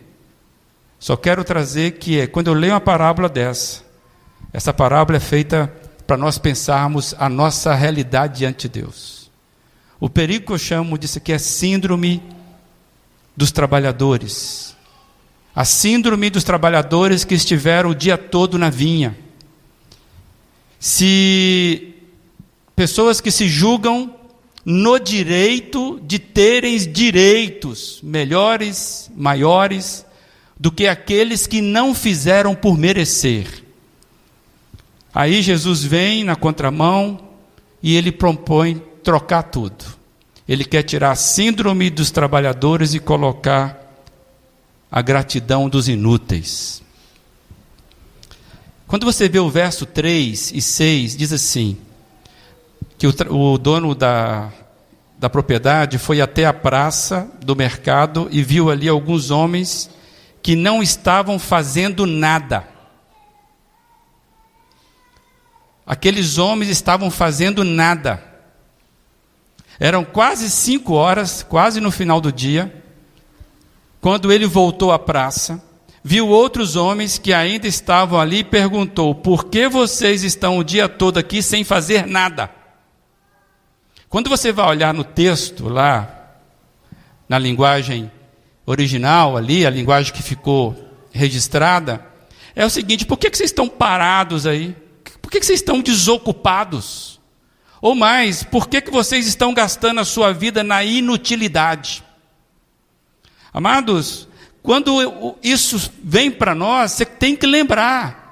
Só 0.98 1.16
quero 1.16 1.44
trazer 1.44 1.92
que 1.92 2.20
é, 2.20 2.26
quando 2.26 2.48
eu 2.48 2.54
leio 2.54 2.72
uma 2.72 2.80
parábola 2.80 3.28
dessa, 3.28 3.82
essa 4.52 4.72
parábola 4.72 5.18
é 5.18 5.20
feita 5.20 5.72
para 6.06 6.16
nós 6.16 6.38
pensarmos 6.38 7.14
a 7.18 7.28
nossa 7.28 7.74
realidade 7.74 8.38
diante 8.38 8.68
de 8.68 8.80
Deus. 8.80 9.30
O 9.98 10.08
perigo 10.08 10.46
que 10.46 10.52
eu 10.52 10.58
chamo 10.58 10.98
disso 10.98 11.18
aqui 11.18 11.32
é 11.32 11.38
síndrome 11.38 12.22
dos 13.36 13.50
trabalhadores 13.50 14.76
a 15.56 15.64
síndrome 15.64 16.28
dos 16.28 16.44
trabalhadores 16.44 17.24
que 17.24 17.34
estiveram 17.34 17.88
o 17.88 17.94
dia 17.94 18.18
todo 18.18 18.58
na 18.58 18.68
vinha. 18.68 19.16
Se 20.78 21.94
pessoas 22.76 23.22
que 23.22 23.30
se 23.30 23.48
julgam 23.48 24.14
no 24.62 24.98
direito 24.98 25.98
de 26.02 26.18
terem 26.18 26.76
direitos 26.76 28.00
melhores, 28.02 29.10
maiores 29.16 30.04
do 30.58 30.72
que 30.72 30.86
aqueles 30.86 31.46
que 31.46 31.60
não 31.60 31.94
fizeram 31.94 32.54
por 32.54 32.78
merecer. 32.78 33.64
Aí 35.14 35.42
Jesus 35.42 35.82
vem 35.82 36.24
na 36.24 36.36
contramão 36.36 37.20
e 37.82 37.96
ele 37.96 38.12
propõe 38.12 38.82
trocar 39.02 39.44
tudo. 39.44 39.84
Ele 40.48 40.64
quer 40.64 40.82
tirar 40.82 41.10
a 41.10 41.16
síndrome 41.16 41.90
dos 41.90 42.10
trabalhadores 42.10 42.94
e 42.94 43.00
colocar 43.00 43.82
a 44.90 45.02
gratidão 45.02 45.68
dos 45.68 45.88
inúteis. 45.88 46.82
Quando 48.86 49.04
você 49.04 49.28
vê 49.28 49.38
o 49.38 49.50
verso 49.50 49.84
3 49.84 50.52
e 50.52 50.62
6, 50.62 51.16
diz 51.16 51.32
assim: 51.32 51.76
que 52.98 53.06
o, 53.06 53.14
o 53.30 53.58
dono 53.58 53.94
da, 53.94 54.50
da 55.18 55.28
propriedade 55.28 55.98
foi 55.98 56.20
até 56.20 56.46
a 56.46 56.52
praça 56.52 57.28
do 57.44 57.54
mercado 57.54 58.28
e 58.30 58.42
viu 58.42 58.70
ali 58.70 58.88
alguns 58.88 59.30
homens 59.30 59.90
que 60.46 60.54
não 60.54 60.80
estavam 60.80 61.40
fazendo 61.40 62.06
nada. 62.06 62.68
Aqueles 65.84 66.38
homens 66.38 66.70
estavam 66.70 67.10
fazendo 67.10 67.64
nada. 67.64 68.22
Eram 69.80 70.04
quase 70.04 70.48
cinco 70.48 70.92
horas, 70.92 71.42
quase 71.42 71.80
no 71.80 71.90
final 71.90 72.20
do 72.20 72.30
dia. 72.30 72.72
Quando 74.00 74.30
ele 74.30 74.46
voltou 74.46 74.92
à 74.92 75.00
praça, 75.00 75.60
viu 76.04 76.28
outros 76.28 76.76
homens 76.76 77.18
que 77.18 77.32
ainda 77.32 77.66
estavam 77.66 78.20
ali 78.20 78.38
e 78.38 78.44
perguntou: 78.44 79.16
Por 79.16 79.46
que 79.46 79.68
vocês 79.68 80.22
estão 80.22 80.58
o 80.58 80.62
dia 80.62 80.88
todo 80.88 81.18
aqui 81.18 81.42
sem 81.42 81.64
fazer 81.64 82.06
nada? 82.06 82.48
Quando 84.08 84.30
você 84.30 84.52
vai 84.52 84.68
olhar 84.68 84.94
no 84.94 85.02
texto 85.02 85.68
lá, 85.68 86.36
na 87.28 87.36
linguagem 87.36 88.12
original 88.66 89.36
ali, 89.36 89.64
a 89.64 89.70
linguagem 89.70 90.12
que 90.12 90.22
ficou 90.22 90.76
registrada, 91.12 92.04
é 92.54 92.66
o 92.66 92.70
seguinte: 92.70 93.06
por 93.06 93.16
que, 93.16 93.30
que 93.30 93.38
vocês 93.38 93.50
estão 93.50 93.68
parados 93.68 94.46
aí? 94.46 94.76
Por 95.22 95.30
que, 95.30 95.40
que 95.40 95.46
vocês 95.46 95.60
estão 95.60 95.80
desocupados? 95.80 97.20
Ou 97.80 97.94
mais, 97.94 98.42
por 98.42 98.68
que, 98.68 98.80
que 98.80 98.90
vocês 98.90 99.26
estão 99.26 99.54
gastando 99.54 100.00
a 100.00 100.04
sua 100.04 100.32
vida 100.32 100.64
na 100.64 100.82
inutilidade? 100.82 102.02
Amados, 103.52 104.28
quando 104.62 105.36
isso 105.42 105.90
vem 106.02 106.30
para 106.30 106.54
nós, 106.54 106.92
você 106.92 107.04
tem 107.04 107.36
que 107.36 107.46
lembrar 107.46 108.26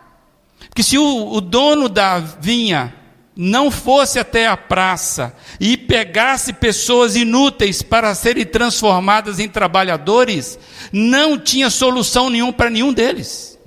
que 0.75 0.83
se 0.83 0.99
o, 0.99 1.33
o 1.33 1.41
dono 1.41 1.89
da 1.89 2.19
vinha 2.19 2.95
não 3.37 3.71
fosse 3.71 4.19
até 4.19 4.47
a 4.47 4.57
praça 4.57 5.35
e 5.61 5.74
pegasse 5.87 6.53
pessoas 6.53 7.17
inúteis 7.17 7.83
para 7.83 8.15
serem 8.15 8.45
transformadas 8.45 9.39
em 9.39 9.49
trabalhadores, 9.49 10.59
não 10.93 11.39
tinha 11.39 11.71
solução 11.71 12.29
nenhuma 12.29 12.53
para 12.53 12.71
nenhum 12.71 12.93
deles. 12.93 13.59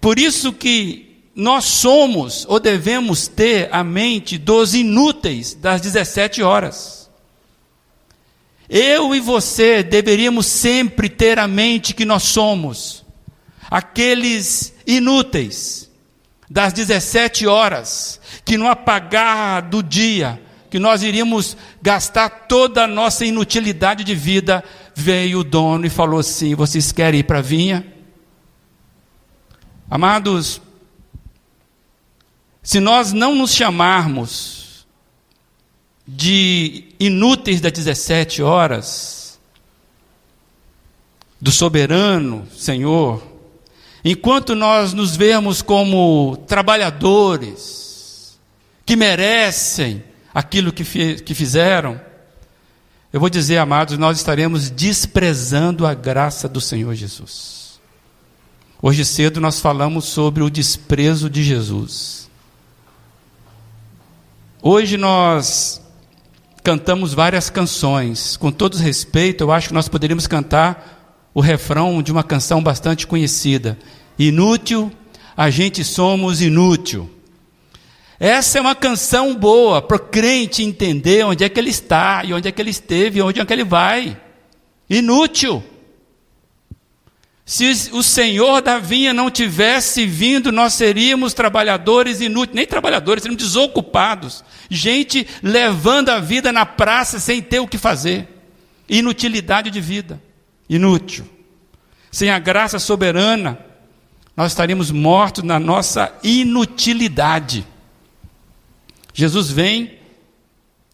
Por 0.00 0.18
isso 0.18 0.52
que 0.52 1.22
nós 1.34 1.64
somos 1.64 2.44
ou 2.48 2.58
devemos 2.58 3.28
ter 3.28 3.68
a 3.72 3.82
mente 3.84 4.38
dos 4.38 4.74
inúteis 4.74 5.54
das 5.54 5.80
17 5.80 6.42
horas. 6.42 7.10
Eu 8.68 9.14
e 9.14 9.20
você 9.20 9.82
deveríamos 9.82 10.46
sempre 10.46 11.08
ter 11.08 11.38
a 11.38 11.48
mente 11.48 11.94
que 11.94 12.04
nós 12.04 12.24
somos 12.24 13.04
aqueles 13.70 14.74
inúteis 14.86 15.87
das 16.50 16.72
17 16.72 17.46
horas, 17.46 18.20
que 18.44 18.56
no 18.56 18.68
apagar 18.68 19.62
do 19.62 19.82
dia, 19.82 20.40
que 20.70 20.78
nós 20.78 21.02
iríamos 21.02 21.56
gastar 21.82 22.28
toda 22.48 22.84
a 22.84 22.86
nossa 22.86 23.24
inutilidade 23.24 24.04
de 24.04 24.14
vida, 24.14 24.64
veio 24.94 25.40
o 25.40 25.44
dono 25.44 25.86
e 25.86 25.90
falou 25.90 26.20
assim: 26.20 26.54
Vocês 26.54 26.92
querem 26.92 27.20
ir 27.20 27.24
para 27.24 27.38
a 27.38 27.42
vinha? 27.42 27.86
Amados, 29.90 30.60
se 32.62 32.80
nós 32.80 33.12
não 33.12 33.34
nos 33.34 33.54
chamarmos 33.54 34.86
de 36.06 36.94
inúteis 36.98 37.60
das 37.60 37.72
17 37.72 38.42
horas, 38.42 39.38
do 41.40 41.52
soberano 41.52 42.46
Senhor, 42.50 43.22
enquanto 44.04 44.54
nós 44.54 44.92
nos 44.92 45.16
vemos 45.16 45.62
como 45.62 46.36
trabalhadores 46.46 48.38
que 48.84 48.96
merecem 48.96 50.02
aquilo 50.32 50.72
que, 50.72 51.16
que 51.16 51.34
fizeram, 51.34 52.00
eu 53.12 53.20
vou 53.20 53.30
dizer, 53.30 53.58
amados, 53.58 53.96
nós 53.98 54.18
estaremos 54.18 54.70
desprezando 54.70 55.86
a 55.86 55.94
graça 55.94 56.48
do 56.48 56.60
Senhor 56.60 56.94
Jesus. 56.94 57.80
Hoje 58.80 59.04
cedo 59.04 59.40
nós 59.40 59.60
falamos 59.60 60.04
sobre 60.04 60.42
o 60.42 60.50
desprezo 60.50 61.28
de 61.28 61.42
Jesus. 61.42 62.30
Hoje 64.62 64.96
nós 64.96 65.80
cantamos 66.62 67.14
várias 67.14 67.48
canções. 67.48 68.36
Com 68.36 68.52
todo 68.52 68.76
respeito, 68.76 69.42
eu 69.42 69.50
acho 69.50 69.68
que 69.68 69.74
nós 69.74 69.88
poderíamos 69.88 70.26
cantar 70.26 70.97
o 71.38 71.40
refrão 71.40 72.02
de 72.02 72.10
uma 72.10 72.24
canção 72.24 72.60
bastante 72.60 73.06
conhecida: 73.06 73.78
Inútil, 74.18 74.90
a 75.36 75.50
gente 75.50 75.84
somos 75.84 76.42
inútil. 76.42 77.08
Essa 78.18 78.58
é 78.58 78.60
uma 78.60 78.74
canção 78.74 79.36
boa 79.36 79.80
para 79.80 79.98
o 79.98 80.00
crente 80.00 80.64
entender 80.64 81.24
onde 81.24 81.44
é 81.44 81.48
que 81.48 81.60
ele 81.60 81.70
está, 81.70 82.24
e 82.24 82.34
onde 82.34 82.48
é 82.48 82.50
que 82.50 82.60
ele 82.60 82.72
esteve, 82.72 83.20
e 83.20 83.22
onde 83.22 83.38
é 83.38 83.44
que 83.44 83.52
ele 83.52 83.62
vai. 83.62 84.20
Inútil. 84.90 85.62
Se 87.46 87.90
o 87.92 88.02
Senhor 88.02 88.60
da 88.60 88.80
vinha 88.80 89.14
não 89.14 89.30
tivesse 89.30 90.04
vindo, 90.04 90.50
nós 90.50 90.74
seríamos 90.74 91.34
trabalhadores 91.34 92.20
inúteis, 92.20 92.56
nem 92.56 92.66
trabalhadores, 92.66 93.22
seríamos 93.22 93.44
desocupados. 93.44 94.42
Gente 94.68 95.24
levando 95.40 96.08
a 96.08 96.18
vida 96.18 96.50
na 96.50 96.66
praça 96.66 97.20
sem 97.20 97.40
ter 97.40 97.60
o 97.60 97.68
que 97.68 97.78
fazer. 97.78 98.26
Inutilidade 98.88 99.70
de 99.70 99.80
vida. 99.80 100.20
Inútil. 100.68 101.24
Sem 102.10 102.30
a 102.30 102.38
graça 102.38 102.78
soberana, 102.78 103.58
nós 104.36 104.52
estaríamos 104.52 104.90
mortos 104.90 105.42
na 105.42 105.58
nossa 105.58 106.12
inutilidade. 106.22 107.66
Jesus 109.12 109.50
vem 109.50 109.98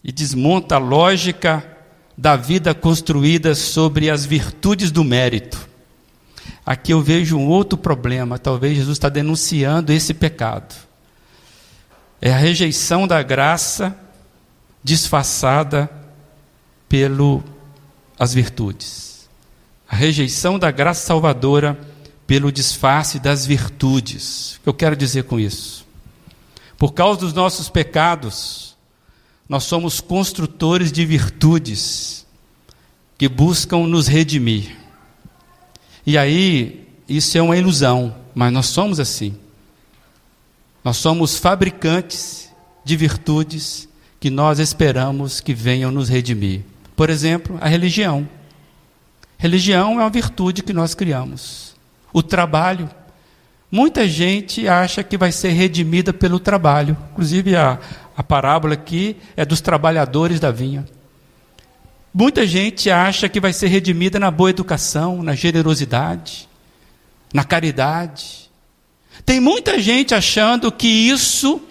e 0.03 0.11
desmonta 0.11 0.75
a 0.75 0.79
lógica 0.79 1.63
da 2.17 2.35
vida 2.35 2.73
construída 2.73 3.53
sobre 3.53 4.09
as 4.09 4.25
virtudes 4.25 4.91
do 4.91 5.03
mérito. 5.03 5.69
Aqui 6.65 6.91
eu 6.91 7.01
vejo 7.01 7.37
um 7.37 7.47
outro 7.47 7.77
problema. 7.77 8.39
Talvez 8.39 8.75
Jesus 8.75 8.97
está 8.97 9.09
denunciando 9.09 9.93
esse 9.93 10.13
pecado. 10.13 10.75
É 12.19 12.31
a 12.31 12.37
rejeição 12.37 13.07
da 13.07 13.21
graça 13.21 13.95
disfarçada 14.83 15.89
pelo 16.89 17.43
as 18.17 18.33
virtudes. 18.33 19.14
Rejeição 19.95 20.59
da 20.59 20.69
graça 20.71 21.05
salvadora 21.05 21.79
pelo 22.27 22.51
disfarce 22.51 23.19
das 23.19 23.45
virtudes. 23.45 24.57
O 24.57 24.61
que 24.61 24.69
eu 24.69 24.73
quero 24.73 24.95
dizer 24.95 25.23
com 25.23 25.39
isso? 25.39 25.85
Por 26.77 26.93
causa 26.93 27.19
dos 27.19 27.33
nossos 27.33 27.69
pecados, 27.69 28.75
nós 29.47 29.63
somos 29.63 30.01
construtores 30.01 30.91
de 30.91 31.05
virtudes 31.05 32.25
que 33.17 33.29
buscam 33.29 33.87
nos 33.87 34.07
redimir. 34.07 34.75
E 36.05 36.17
aí, 36.17 36.87
isso 37.07 37.37
é 37.37 37.41
uma 37.41 37.57
ilusão, 37.57 38.15
mas 38.33 38.51
nós 38.51 38.65
somos 38.67 38.99
assim. 38.99 39.35
Nós 40.83 40.97
somos 40.97 41.37
fabricantes 41.37 42.51
de 42.83 42.95
virtudes 42.97 43.87
que 44.19 44.29
nós 44.29 44.59
esperamos 44.59 45.39
que 45.39 45.53
venham 45.53 45.91
nos 45.91 46.09
redimir. 46.09 46.61
Por 46.95 47.09
exemplo, 47.09 47.57
a 47.61 47.67
religião. 47.67 48.27
Religião 49.37 49.99
é 49.99 50.03
uma 50.03 50.09
virtude 50.09 50.63
que 50.63 50.73
nós 50.73 50.93
criamos. 50.93 51.75
O 52.13 52.23
trabalho. 52.23 52.89
Muita 53.71 54.07
gente 54.07 54.67
acha 54.67 55.03
que 55.03 55.17
vai 55.17 55.31
ser 55.31 55.49
redimida 55.49 56.13
pelo 56.13 56.39
trabalho. 56.39 56.95
Inclusive, 57.11 57.55
a, 57.55 57.79
a 58.15 58.23
parábola 58.23 58.73
aqui 58.73 59.17
é 59.35 59.45
dos 59.45 59.59
trabalhadores 59.59 60.39
da 60.39 60.51
vinha. 60.51 60.85
Muita 62.13 62.47
gente 62.47 62.89
acha 62.89 63.27
que 63.27 63.41
vai 63.41 63.51
ser 63.51 63.67
redimida 63.67 64.17
na 64.17 64.31
boa 64.31 64.49
educação, 64.49 65.21
na 65.21 65.35
generosidade, 65.35 66.47
na 67.33 67.43
caridade. 67.43 68.49
Tem 69.25 69.41
muita 69.41 69.77
gente 69.79 70.15
achando 70.15 70.71
que 70.71 70.87
isso 70.87 71.61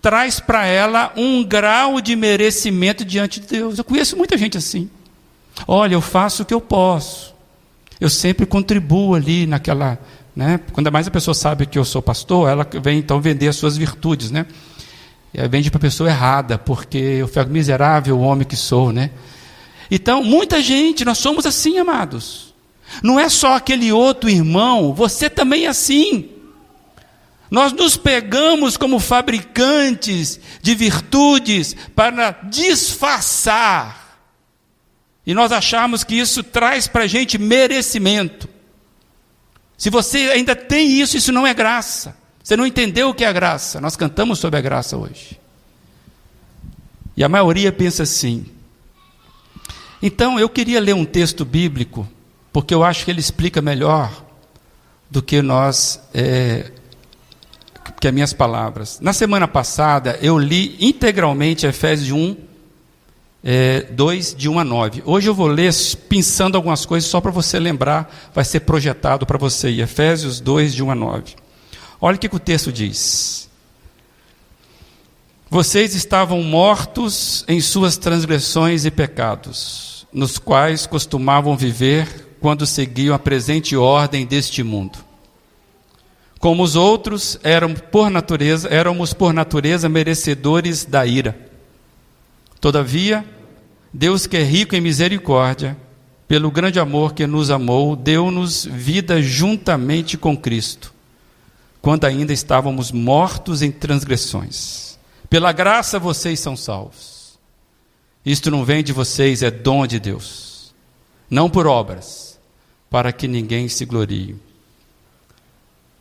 traz 0.00 0.40
para 0.40 0.66
ela 0.66 1.12
um 1.16 1.44
grau 1.44 2.00
de 2.00 2.16
merecimento 2.16 3.04
diante 3.04 3.38
de 3.38 3.46
Deus. 3.46 3.78
Eu 3.78 3.84
conheço 3.84 4.16
muita 4.16 4.36
gente 4.36 4.58
assim. 4.58 4.90
Olha, 5.66 5.94
eu 5.94 6.00
faço 6.00 6.42
o 6.42 6.46
que 6.46 6.54
eu 6.54 6.60
posso. 6.60 7.34
Eu 8.00 8.10
sempre 8.10 8.46
contribuo 8.46 9.14
ali 9.14 9.46
naquela. 9.46 9.98
Né? 10.34 10.60
Quando 10.72 10.90
mais 10.90 11.06
a 11.06 11.10
pessoa 11.10 11.34
sabe 11.34 11.66
que 11.66 11.78
eu 11.78 11.84
sou 11.84 12.02
pastor, 12.02 12.48
ela 12.48 12.66
vem 12.82 12.98
então 12.98 13.20
vender 13.20 13.48
as 13.48 13.56
suas 13.56 13.76
virtudes. 13.76 14.30
Né? 14.30 14.46
E 15.32 15.40
aí 15.40 15.48
vende 15.48 15.70
para 15.70 15.78
a 15.78 15.80
pessoa 15.80 16.10
errada, 16.10 16.58
porque 16.58 16.98
eu 16.98 17.28
fui 17.28 17.44
miserável 17.44 18.18
homem 18.20 18.46
que 18.46 18.56
sou. 18.56 18.92
Né? 18.92 19.10
Então, 19.90 20.24
muita 20.24 20.60
gente, 20.60 21.04
nós 21.04 21.18
somos 21.18 21.46
assim, 21.46 21.78
amados. 21.78 22.52
Não 23.02 23.18
é 23.18 23.28
só 23.28 23.54
aquele 23.54 23.92
outro 23.92 24.28
irmão, 24.28 24.92
você 24.92 25.30
também 25.30 25.66
é 25.66 25.68
assim. 25.68 26.28
Nós 27.50 27.72
nos 27.72 27.96
pegamos 27.96 28.76
como 28.76 28.98
fabricantes 28.98 30.40
de 30.62 30.74
virtudes 30.74 31.76
para 31.94 32.30
disfarçar. 32.30 34.01
E 35.26 35.34
nós 35.34 35.52
achamos 35.52 36.02
que 36.02 36.14
isso 36.14 36.42
traz 36.42 36.86
para 36.86 37.04
a 37.04 37.06
gente 37.06 37.38
merecimento. 37.38 38.48
Se 39.78 39.90
você 39.90 40.30
ainda 40.32 40.54
tem 40.54 41.00
isso, 41.00 41.16
isso 41.16 41.32
não 41.32 41.46
é 41.46 41.54
graça. 41.54 42.16
Você 42.42 42.56
não 42.56 42.66
entendeu 42.66 43.10
o 43.10 43.14
que 43.14 43.24
é 43.24 43.32
graça. 43.32 43.80
Nós 43.80 43.96
cantamos 43.96 44.38
sobre 44.38 44.58
a 44.58 44.62
graça 44.62 44.96
hoje. 44.96 45.40
E 47.16 47.22
a 47.22 47.28
maioria 47.28 47.70
pensa 47.70 48.02
assim: 48.02 48.46
então, 50.02 50.36
eu 50.36 50.48
queria 50.48 50.80
ler 50.80 50.94
um 50.96 51.04
texto 51.04 51.44
bíblico, 51.44 52.08
porque 52.52 52.74
eu 52.74 52.82
acho 52.82 53.04
que 53.04 53.10
ele 53.12 53.20
explica 53.20 53.62
melhor 53.62 54.24
do 55.08 55.22
que 55.22 55.40
nós, 55.40 56.00
é, 56.12 56.72
que 58.00 58.08
as 58.08 58.12
minhas 58.12 58.32
palavras. 58.32 58.98
Na 59.00 59.12
semana 59.12 59.46
passada, 59.46 60.18
eu 60.20 60.36
li 60.36 60.76
integralmente 60.80 61.66
Efésios 61.66 62.10
1 62.10 62.36
é, 63.44 63.82
2, 63.90 64.34
de 64.34 64.48
1 64.48 64.58
a 64.58 64.64
9. 64.64 65.02
Hoje 65.04 65.28
eu 65.28 65.34
vou 65.34 65.48
ler 65.48 65.72
pensando 66.08 66.56
algumas 66.56 66.86
coisas 66.86 67.08
só 67.10 67.20
para 67.20 67.30
você 67.30 67.58
lembrar, 67.58 68.30
vai 68.32 68.44
ser 68.44 68.60
projetado 68.60 69.26
para 69.26 69.38
você. 69.38 69.68
Efésios 69.80 70.40
2, 70.40 70.74
de 70.74 70.82
1 70.82 70.90
a 70.90 70.94
9. 70.94 71.34
Olha 72.00 72.16
o 72.16 72.18
que, 72.18 72.28
que 72.28 72.36
o 72.36 72.40
texto 72.40 72.72
diz. 72.72 73.48
Vocês 75.50 75.94
estavam 75.94 76.42
mortos 76.42 77.44
em 77.46 77.60
suas 77.60 77.96
transgressões 77.96 78.84
e 78.84 78.90
pecados, 78.90 80.06
nos 80.12 80.38
quais 80.38 80.86
costumavam 80.86 81.56
viver 81.56 82.36
quando 82.40 82.64
seguiam 82.64 83.14
a 83.14 83.18
presente 83.18 83.76
ordem 83.76 84.24
deste 84.24 84.62
mundo. 84.62 84.98
Como 86.38 86.62
os 86.62 86.74
outros, 86.74 87.38
eram 87.44 87.74
por 87.74 88.10
natureza, 88.10 88.68
éramos 88.68 89.12
por 89.12 89.32
natureza 89.32 89.88
merecedores 89.88 90.84
da 90.84 91.06
ira. 91.06 91.51
Todavia, 92.62 93.24
Deus 93.92 94.24
que 94.24 94.36
é 94.36 94.42
rico 94.44 94.76
em 94.76 94.80
misericórdia, 94.80 95.76
pelo 96.28 96.48
grande 96.48 96.78
amor 96.78 97.12
que 97.12 97.26
nos 97.26 97.50
amou, 97.50 97.96
deu-nos 97.96 98.64
vida 98.64 99.20
juntamente 99.20 100.16
com 100.16 100.36
Cristo, 100.36 100.94
quando 101.80 102.04
ainda 102.04 102.32
estávamos 102.32 102.92
mortos 102.92 103.62
em 103.62 103.72
transgressões. 103.72 104.96
Pela 105.28 105.50
graça 105.50 105.98
vocês 105.98 106.38
são 106.38 106.56
salvos. 106.56 107.36
Isto 108.24 108.48
não 108.48 108.64
vem 108.64 108.84
de 108.84 108.92
vocês, 108.92 109.42
é 109.42 109.50
dom 109.50 109.84
de 109.84 109.98
Deus. 109.98 110.72
Não 111.28 111.50
por 111.50 111.66
obras, 111.66 112.38
para 112.88 113.10
que 113.10 113.26
ninguém 113.26 113.68
se 113.68 113.84
glorie. 113.84 114.36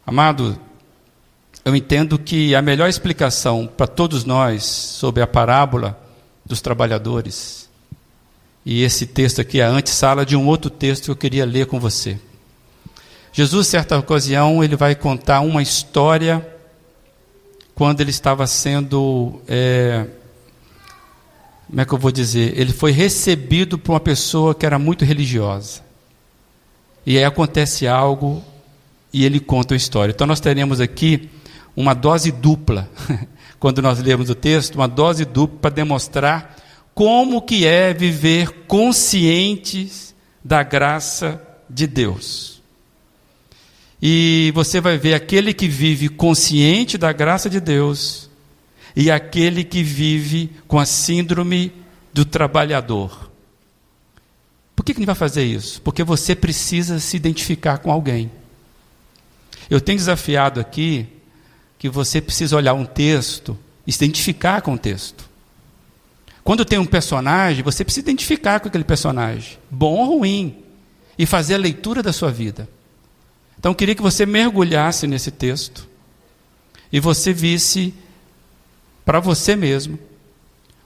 Amado, 0.06 0.60
eu 1.66 1.76
entendo 1.76 2.20
que 2.20 2.54
a 2.54 2.62
melhor 2.62 2.88
explicação 2.88 3.66
para 3.66 3.88
todos 3.88 4.24
nós 4.26 4.64
sobre 4.64 5.24
a 5.24 5.28
parábola 5.28 6.00
dos 6.52 6.60
trabalhadores, 6.60 7.70
e 8.66 8.84
esse 8.84 9.06
texto 9.06 9.40
aqui 9.40 9.62
é 9.62 9.64
a 9.64 9.70
antessala 9.70 10.26
de 10.26 10.36
um 10.36 10.46
outro 10.48 10.70
texto 10.70 11.06
que 11.06 11.12
eu 11.12 11.16
queria 11.16 11.46
ler 11.46 11.66
com 11.66 11.80
você. 11.80 12.20
Jesus, 13.32 13.68
certa 13.68 13.98
ocasião, 13.98 14.62
ele 14.62 14.76
vai 14.76 14.94
contar 14.94 15.40
uma 15.40 15.62
história 15.62 16.46
quando 17.74 18.02
ele 18.02 18.10
estava 18.10 18.46
sendo. 18.46 19.42
É, 19.48 20.06
como 21.68 21.80
é 21.80 21.86
que 21.86 21.94
eu 21.94 21.98
vou 21.98 22.12
dizer? 22.12 22.60
Ele 22.60 22.74
foi 22.74 22.92
recebido 22.92 23.80
por 23.80 23.94
uma 23.94 24.00
pessoa 24.02 24.54
que 24.54 24.66
era 24.66 24.78
muito 24.78 25.06
religiosa. 25.06 25.82
E 27.06 27.18
aí 27.18 27.24
acontece 27.24 27.88
algo 27.88 28.44
e 29.14 29.24
ele 29.24 29.40
conta 29.40 29.74
a 29.74 29.78
história. 29.78 30.12
Então 30.12 30.28
nós 30.28 30.42
teremos 30.42 30.82
aqui 30.82 31.30
uma 31.76 31.94
dose 31.94 32.30
dupla, 32.30 32.90
quando 33.62 33.80
nós 33.80 34.00
lemos 34.00 34.28
o 34.32 34.34
texto, 34.34 34.74
uma 34.74 34.88
dose 34.88 35.24
dupla 35.24 35.60
para 35.60 35.76
demonstrar 35.76 36.56
como 36.96 37.44
que 37.44 37.64
é 37.64 37.94
viver 37.94 38.66
conscientes 38.66 40.16
da 40.44 40.64
graça 40.64 41.40
de 41.70 41.86
Deus. 41.86 42.60
E 44.02 44.52
você 44.56 44.82
vai 44.82 44.98
ver 44.98 45.14
aquele 45.14 45.54
que 45.54 45.68
vive 45.68 46.10
consciente 46.10 46.98
da 46.98 47.14
graça 47.14 47.48
de 47.48 47.60
Deus 47.60 48.32
e 48.96 49.12
aquele 49.12 49.64
que 49.64 49.84
vive 49.84 50.50
com 50.68 50.80
a 50.80 50.86
síndrome 50.86 51.72
do 52.12 52.26
trabalhador. 52.26 53.30
Por 54.76 54.84
que, 54.84 54.96
que 54.96 55.00
ele 55.02 55.06
vai 55.06 55.14
fazer 55.14 55.44
isso? 55.44 55.80
Porque 55.84 56.04
você 56.04 56.34
precisa 56.34 57.00
se 57.00 57.16
identificar 57.16 57.78
com 57.78 57.92
alguém. 57.92 58.32
Eu 59.70 59.80
tenho 59.80 60.00
desafiado 60.00 60.60
aqui 60.60 61.21
que 61.82 61.90
você 61.90 62.22
precisa 62.22 62.56
olhar 62.56 62.76
um 62.76 62.86
texto 62.86 63.58
e 63.88 63.92
se 63.92 64.06
identificar 64.06 64.62
com 64.62 64.76
o 64.76 64.78
texto. 64.78 65.28
Quando 66.44 66.64
tem 66.64 66.78
um 66.78 66.86
personagem, 66.86 67.64
você 67.64 67.84
precisa 67.84 68.06
identificar 68.06 68.60
com 68.60 68.68
aquele 68.68 68.84
personagem, 68.84 69.58
bom 69.68 69.98
ou 69.98 70.20
ruim, 70.20 70.58
e 71.18 71.26
fazer 71.26 71.56
a 71.56 71.58
leitura 71.58 72.04
da 72.04 72.14
sua 72.14 72.30
vida. 72.30 72.70
Então 73.58 73.72
eu 73.72 73.76
queria 73.76 73.96
que 73.96 74.02
você 74.02 74.28
mergulhasse 74.28 75.08
nesse 75.08 75.32
texto 75.32 75.90
e 76.92 77.00
você 77.00 77.34
visse 77.34 77.96
para 79.04 79.20
você 79.20 79.56
mesmo 79.56 79.98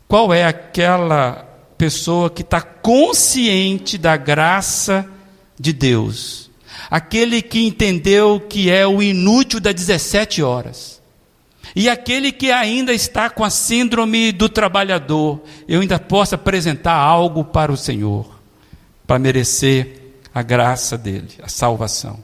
qual 0.08 0.34
é 0.34 0.46
aquela 0.46 1.44
pessoa 1.78 2.30
que 2.30 2.42
está 2.42 2.62
consciente 2.62 3.98
da 3.98 4.16
graça 4.16 5.06
de 5.60 5.74
Deus, 5.74 6.45
aquele 6.90 7.42
que 7.42 7.66
entendeu 7.66 8.40
que 8.40 8.70
é 8.70 8.86
o 8.86 9.02
inútil 9.02 9.60
das 9.60 9.74
17 9.74 10.42
horas. 10.42 11.02
E 11.76 11.90
aquele 11.90 12.32
que 12.32 12.52
ainda 12.52 12.94
está 12.94 13.30
com 13.30 13.44
a 13.44 13.50
síndrome 13.50 14.32
do 14.32 14.48
trabalhador, 14.48 15.42
eu 15.68 15.82
ainda 15.82 16.00
posso 16.00 16.36
apresentar 16.36 16.96
algo 16.96 17.44
para 17.44 17.72
o 17.72 17.78
Senhor, 17.78 18.40
para 19.06 19.20
merecer 19.20 20.02
a 20.34 20.42
graça 20.42 20.98
dele, 20.98 21.30
a 21.42 21.48
salvação. 21.48 22.24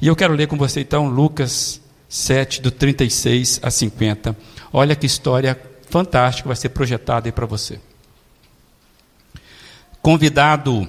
E 0.00 0.06
eu 0.06 0.16
quero 0.16 0.34
ler 0.34 0.48
com 0.48 0.56
você 0.56 0.80
então 0.80 1.08
Lucas 1.08 1.80
7, 2.08 2.60
do 2.60 2.70
36 2.70 3.60
a 3.62 3.70
50. 3.70 4.36
Olha 4.72 4.96
que 4.96 5.06
história 5.06 5.58
fantástica 5.88 6.48
vai 6.48 6.56
ser 6.56 6.70
projetada 6.70 7.28
aí 7.28 7.32
para 7.32 7.46
você. 7.46 7.78
Convidado 10.02 10.88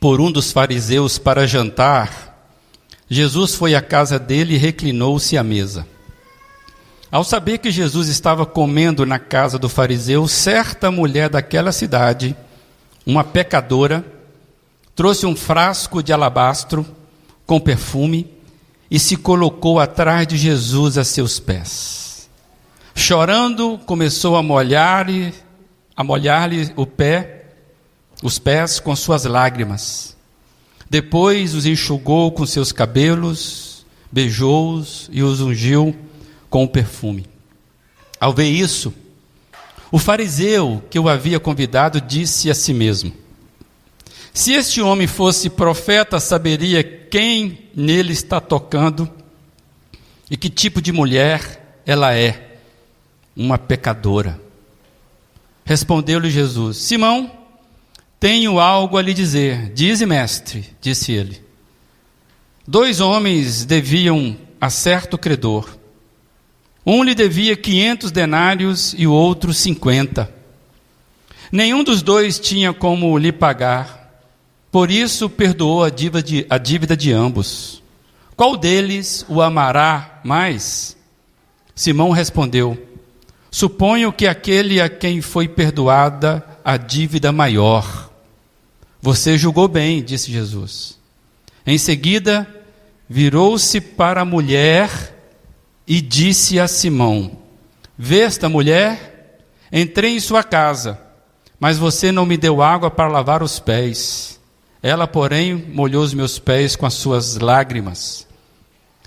por 0.00 0.20
um 0.20 0.30
dos 0.30 0.52
fariseus 0.52 1.18
para 1.18 1.46
jantar, 1.46 2.25
Jesus 3.08 3.54
foi 3.54 3.74
à 3.74 3.80
casa 3.80 4.18
dele 4.18 4.54
e 4.54 4.58
reclinou-se 4.58 5.36
à 5.36 5.42
mesa. 5.42 5.86
Ao 7.10 7.22
saber 7.22 7.58
que 7.58 7.70
Jesus 7.70 8.08
estava 8.08 8.44
comendo 8.44 9.06
na 9.06 9.18
casa 9.18 9.58
do 9.58 9.68
fariseu, 9.68 10.26
certa 10.26 10.90
mulher 10.90 11.28
daquela 11.28 11.70
cidade, 11.70 12.36
uma 13.06 13.22
pecadora, 13.22 14.04
trouxe 14.94 15.24
um 15.24 15.36
frasco 15.36 16.02
de 16.02 16.12
alabastro 16.12 16.84
com 17.46 17.60
perfume 17.60 18.28
e 18.90 18.98
se 18.98 19.16
colocou 19.16 19.78
atrás 19.78 20.26
de 20.26 20.36
Jesus 20.36 20.98
a 20.98 21.04
seus 21.04 21.38
pés. 21.38 22.28
Chorando, 22.94 23.78
começou 23.86 24.36
a 24.36 24.42
molhar-lhe 24.42 25.32
a 25.96 26.04
molhar-lhe 26.04 26.72
o 26.76 26.84
pé, 26.84 27.46
os 28.22 28.38
pés 28.38 28.78
com 28.78 28.94
suas 28.94 29.24
lágrimas. 29.24 30.15
Depois 30.88 31.54
os 31.54 31.66
enxugou 31.66 32.30
com 32.30 32.46
seus 32.46 32.72
cabelos, 32.72 33.84
beijou-os 34.10 35.08
e 35.12 35.22
os 35.22 35.40
ungiu 35.40 35.96
com 36.48 36.64
o 36.64 36.68
perfume. 36.68 37.26
Ao 38.20 38.32
ver 38.32 38.48
isso, 38.48 38.94
o 39.90 39.98
fariseu 39.98 40.82
que 40.88 40.98
o 40.98 41.08
havia 41.08 41.40
convidado 41.40 42.00
disse 42.00 42.50
a 42.50 42.54
si 42.54 42.72
mesmo: 42.72 43.12
se 44.32 44.52
este 44.52 44.80
homem 44.80 45.06
fosse 45.06 45.50
profeta, 45.50 46.20
saberia 46.20 46.84
quem 46.84 47.58
nele 47.74 48.12
está 48.12 48.40
tocando 48.40 49.10
e 50.30 50.36
que 50.36 50.50
tipo 50.50 50.82
de 50.82 50.92
mulher 50.92 51.80
ela 51.86 52.14
é, 52.14 52.58
uma 53.36 53.58
pecadora. 53.58 54.40
Respondeu-lhe 55.64 56.30
Jesus: 56.30 56.76
Simão, 56.76 57.30
tenho 58.18 58.58
algo 58.58 58.96
a 58.96 59.02
lhe 59.02 59.14
dizer. 59.14 59.72
Dize, 59.72 60.06
mestre, 60.06 60.64
disse 60.80 61.12
ele. 61.12 61.40
Dois 62.66 63.00
homens 63.00 63.64
deviam 63.64 64.36
a 64.60 64.70
certo 64.70 65.16
credor. 65.16 65.76
Um 66.84 67.02
lhe 67.02 67.14
devia 67.14 67.56
quinhentos 67.56 68.10
denários 68.10 68.94
e 68.96 69.06
o 69.06 69.12
outro 69.12 69.52
cinquenta. 69.52 70.32
Nenhum 71.50 71.84
dos 71.84 72.02
dois 72.02 72.38
tinha 72.38 72.72
como 72.72 73.18
lhe 73.18 73.32
pagar. 73.32 74.24
Por 74.70 74.90
isso 74.90 75.28
perdoou 75.30 75.84
a 75.84 75.90
dívida, 75.90 76.22
de, 76.22 76.46
a 76.50 76.58
dívida 76.58 76.96
de 76.96 77.12
ambos. 77.12 77.82
Qual 78.36 78.56
deles 78.56 79.24
o 79.28 79.40
amará 79.40 80.20
mais? 80.24 80.96
Simão 81.74 82.10
respondeu: 82.10 82.76
Suponho 83.50 84.12
que 84.12 84.26
aquele 84.26 84.80
a 84.80 84.88
quem 84.88 85.20
foi 85.20 85.48
perdoada 85.48 86.44
a 86.64 86.76
dívida 86.76 87.32
maior. 87.32 88.05
Você 89.06 89.38
julgou 89.38 89.68
bem, 89.68 90.02
disse 90.02 90.32
Jesus. 90.32 90.98
Em 91.64 91.78
seguida, 91.78 92.44
virou-se 93.08 93.80
para 93.80 94.22
a 94.22 94.24
mulher 94.24 94.90
e 95.86 96.00
disse 96.00 96.58
a 96.58 96.66
Simão: 96.66 97.38
Vê 97.96 98.22
esta 98.22 98.48
mulher? 98.48 99.44
Entrei 99.70 100.16
em 100.16 100.18
sua 100.18 100.42
casa, 100.42 101.00
mas 101.60 101.78
você 101.78 102.10
não 102.10 102.26
me 102.26 102.36
deu 102.36 102.60
água 102.60 102.90
para 102.90 103.06
lavar 103.06 103.44
os 103.44 103.60
pés. 103.60 104.40
Ela, 104.82 105.06
porém, 105.06 105.54
molhou 105.54 106.02
os 106.02 106.12
meus 106.12 106.40
pés 106.40 106.74
com 106.74 106.84
as 106.84 106.94
suas 106.94 107.36
lágrimas 107.36 108.26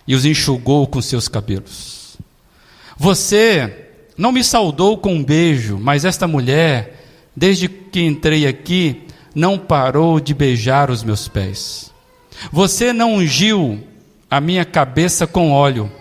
e 0.08 0.16
os 0.16 0.24
enxugou 0.24 0.88
com 0.88 1.02
seus 1.02 1.28
cabelos. 1.28 2.18
Você 2.96 3.90
não 4.18 4.32
me 4.32 4.46
saudou 4.46 4.98
com 4.98 5.16
um 5.16 5.24
beijo, 5.26 5.78
mas 5.78 6.06
esta 6.06 6.26
mulher, 6.26 7.04
desde 7.36 7.68
que 7.68 8.00
entrei 8.00 8.48
aqui, 8.48 9.09
não 9.34 9.58
parou 9.58 10.20
de 10.20 10.34
beijar 10.34 10.90
os 10.90 11.04
meus 11.04 11.28
pés. 11.28 11.94
Você 12.52 12.94
não 12.94 13.16
ungiu 13.16 13.84
a 14.30 14.40
minha 14.40 14.66
cabeça 14.66 15.28
com 15.28 15.52
óleo, 15.52 15.92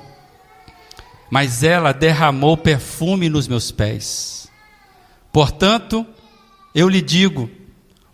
mas 1.30 1.62
ela 1.62 1.92
derramou 1.92 2.56
perfume 2.56 3.28
nos 3.28 3.48
meus 3.48 3.70
pés. 3.70 4.48
Portanto, 5.32 6.06
Eu 6.74 6.88
lhe 6.88 7.00
digo, 7.00 7.50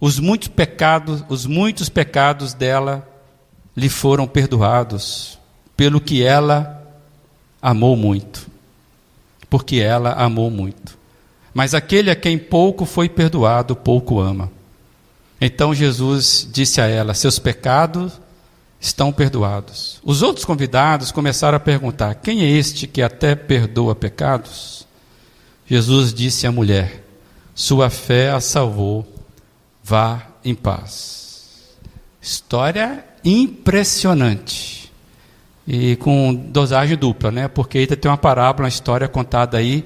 os 0.00 0.18
muitos 0.18 0.48
pecados, 0.48 1.24
os 1.28 1.44
muitos 1.44 1.88
pecados 1.88 2.54
dela 2.54 3.06
lhe 3.76 3.88
foram 3.88 4.26
perdoados, 4.26 5.38
pelo 5.76 6.00
que 6.00 6.22
ela 6.22 6.82
amou 7.60 7.96
muito. 7.96 8.46
Porque 9.50 9.80
ela 9.80 10.12
amou 10.12 10.50
muito. 10.50 10.96
Mas 11.52 11.74
aquele 11.74 12.10
a 12.10 12.16
quem 12.16 12.38
pouco 12.38 12.84
foi 12.84 13.08
perdoado, 13.08 13.76
pouco 13.76 14.18
ama. 14.18 14.50
Então 15.44 15.74
Jesus 15.74 16.48
disse 16.50 16.80
a 16.80 16.86
ela: 16.86 17.12
Seus 17.12 17.38
pecados 17.38 18.18
estão 18.80 19.12
perdoados. 19.12 20.00
Os 20.02 20.22
outros 20.22 20.42
convidados 20.42 21.12
começaram 21.12 21.56
a 21.56 21.60
perguntar: 21.60 22.14
Quem 22.14 22.42
é 22.42 22.48
este 22.48 22.86
que 22.86 23.02
até 23.02 23.34
perdoa 23.34 23.94
pecados? 23.94 24.86
Jesus 25.66 26.14
disse 26.14 26.46
à 26.46 26.52
mulher: 26.52 27.04
Sua 27.54 27.90
fé 27.90 28.30
a 28.30 28.40
salvou, 28.40 29.06
vá 29.82 30.22
em 30.42 30.54
paz. 30.54 31.76
História 32.22 33.04
impressionante. 33.22 34.90
E 35.68 35.96
com 35.96 36.34
dosagem 36.34 36.96
dupla, 36.96 37.30
né? 37.30 37.48
Porque 37.48 37.78
ainda 37.78 37.96
tem 37.98 38.10
uma 38.10 38.16
parábola, 38.16 38.64
uma 38.64 38.68
história 38.70 39.08
contada 39.08 39.58
aí 39.58 39.84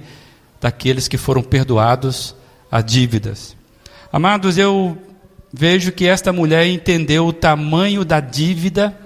daqueles 0.61 1.09
que 1.09 1.18
foram 1.18 1.42
perdoados 1.42 2.32
a 2.70 2.80
dívidas. 2.80 3.56
Amados, 4.12 4.56
eu 4.56 4.96
vejo 5.53 5.92
que 5.92 6.07
esta 6.07 6.32
mulher 6.32 6.66
entendeu 6.66 7.26
o 7.26 7.32
tamanho 7.32 8.05
da 8.05 8.20
dívida 8.20 8.96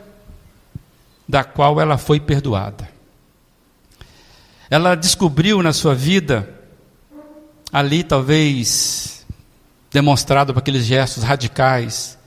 da 1.29 1.45
qual 1.45 1.81
ela 1.81 1.97
foi 1.97 2.21
perdoada. 2.21 2.89
Ela 4.69 4.95
descobriu 4.95 5.63
na 5.63 5.73
sua 5.73 5.95
vida, 5.95 6.49
ali 7.73 8.03
talvez 8.03 9.25
demonstrado 9.91 10.53
por 10.53 10.61
aqueles 10.61 10.85
gestos 10.85 11.23
radicais, 11.23 12.19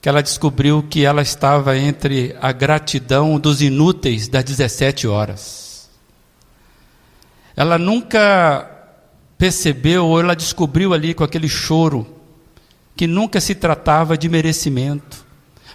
que 0.00 0.08
ela 0.08 0.22
descobriu 0.22 0.82
que 0.82 1.04
ela 1.04 1.22
estava 1.22 1.76
entre 1.78 2.36
a 2.40 2.52
gratidão 2.52 3.38
dos 3.38 3.62
inúteis 3.62 4.28
das 4.28 4.44
17 4.44 5.08
horas. 5.08 5.88
Ela 7.56 7.78
nunca 7.78 8.70
percebeu, 9.38 10.06
ou 10.06 10.20
ela 10.20 10.36
descobriu 10.36 10.92
ali 10.92 11.14
com 11.14 11.24
aquele 11.24 11.48
choro, 11.48 12.13
que 12.96 13.06
nunca 13.06 13.40
se 13.40 13.54
tratava 13.54 14.16
de 14.16 14.28
merecimento. 14.28 15.24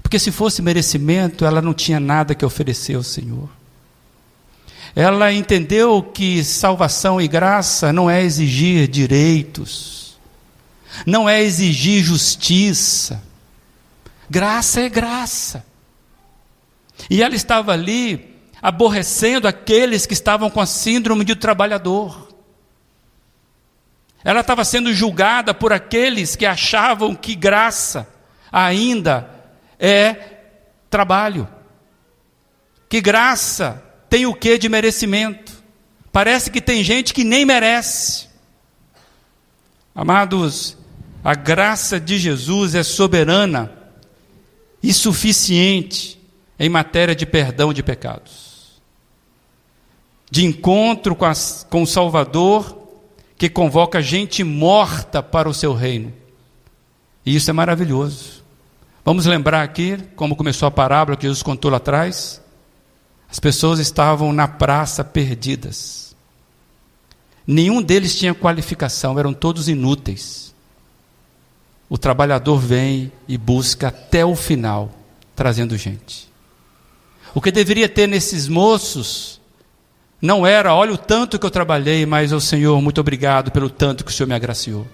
Porque 0.01 0.19
se 0.19 0.31
fosse 0.31 0.61
merecimento, 0.61 1.45
ela 1.45 1.61
não 1.61 1.73
tinha 1.73 1.99
nada 1.99 2.33
que 2.33 2.45
oferecer 2.45 2.95
ao 2.95 3.03
Senhor. 3.03 3.49
Ela 4.95 5.31
entendeu 5.31 6.01
que 6.01 6.43
salvação 6.43 7.21
e 7.21 7.27
graça 7.27 7.93
não 7.93 8.09
é 8.09 8.23
exigir 8.23 8.87
direitos, 8.87 10.17
não 11.05 11.29
é 11.29 11.41
exigir 11.41 12.03
justiça. 12.03 13.21
Graça 14.29 14.81
é 14.81 14.89
graça. 14.89 15.65
E 17.09 17.21
ela 17.21 17.35
estava 17.35 17.71
ali 17.71 18.35
aborrecendo 18.61 19.47
aqueles 19.47 20.05
que 20.05 20.13
estavam 20.13 20.49
com 20.49 20.59
a 20.59 20.65
síndrome 20.65 21.23
de 21.23 21.35
trabalhador. 21.35 22.28
Ela 24.23 24.41
estava 24.41 24.63
sendo 24.63 24.93
julgada 24.93 25.53
por 25.53 25.71
aqueles 25.71 26.35
que 26.35 26.45
achavam 26.45 27.15
que 27.15 27.35
graça 27.35 28.07
ainda 28.51 29.29
é 29.79 30.15
trabalho. 30.89 31.47
Que 32.89 32.99
graça 32.99 33.81
tem 34.09 34.25
o 34.25 34.33
que 34.33 34.57
de 34.57 34.67
merecimento? 34.67 35.53
Parece 36.11 36.49
que 36.49 36.59
tem 36.59 36.83
gente 36.83 37.13
que 37.13 37.23
nem 37.23 37.45
merece. 37.45 38.27
Amados, 39.93 40.77
a 41.23 41.35
graça 41.35 41.99
de 41.99 42.17
Jesus 42.17 42.75
é 42.75 42.83
soberana 42.83 43.71
e 44.81 44.93
suficiente 44.93 46.19
em 46.57 46.69
matéria 46.69 47.15
de 47.15 47.25
perdão 47.25 47.71
de 47.71 47.83
pecados, 47.83 48.81
de 50.29 50.45
encontro 50.45 51.15
com, 51.15 51.31
com 51.69 51.83
o 51.83 51.87
Salvador 51.87 52.78
que 53.39 53.49
convoca 53.49 54.01
gente 54.01 54.43
morta 54.43 55.23
para 55.23 55.47
o 55.49 55.53
seu 55.53 55.73
reino. 55.73 56.11
E 57.25 57.33
isso 57.37 57.49
é 57.49 57.53
maravilhoso. 57.53 58.43
Vamos 59.03 59.25
lembrar 59.25 59.63
aqui 59.63 59.97
como 60.17 60.35
começou 60.35 60.67
a 60.67 60.71
parábola 60.71 61.15
que 61.15 61.23
Jesus 61.23 61.41
contou 61.41 61.71
lá 61.71 61.77
atrás? 61.77 62.41
As 63.31 63.39
pessoas 63.39 63.79
estavam 63.79 64.33
na 64.33 64.45
praça 64.45 65.05
perdidas. 65.05 66.13
Nenhum 67.47 67.81
deles 67.81 68.19
tinha 68.19 68.35
qualificação, 68.35 69.17
eram 69.17 69.33
todos 69.33 69.69
inúteis. 69.69 70.53
O 71.89 71.97
trabalhador 71.97 72.59
vem 72.59 73.09
e 73.25 73.37
busca 73.37 73.87
até 73.87 74.25
o 74.25 74.35
final, 74.35 74.91
trazendo 75.33 75.77
gente. 75.77 76.29
O 77.33 77.39
que 77.39 77.53
deveria 77.53 77.87
ter 77.87 78.05
nesses 78.05 78.49
moços 78.49 79.38
não 80.21 80.45
era, 80.45 80.73
olha 80.73 80.93
o 80.93 80.97
tanto 80.97 81.39
que 81.39 81.45
eu 81.45 81.51
trabalhei, 81.51 82.05
mas, 82.05 82.33
o 82.33 82.41
Senhor, 82.41 82.81
muito 82.81 82.99
obrigado 82.99 83.51
pelo 83.51 83.69
tanto 83.69 84.03
que 84.03 84.11
o 84.11 84.13
Senhor 84.13 84.27
me 84.27 84.35
agraciou. 84.35 84.85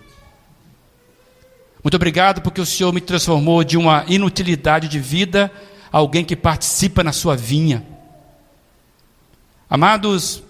Muito 1.83 1.95
obrigado 1.95 2.41
porque 2.41 2.61
o 2.61 2.65
Senhor 2.65 2.91
me 2.93 3.01
transformou 3.01 3.63
de 3.63 3.77
uma 3.77 4.05
inutilidade 4.07 4.87
de 4.87 4.99
vida 4.99 5.51
a 5.91 5.97
alguém 5.97 6.23
que 6.23 6.35
participa 6.35 7.03
na 7.03 7.11
sua 7.11 7.35
vinha. 7.35 7.85
Amados, 9.69 10.43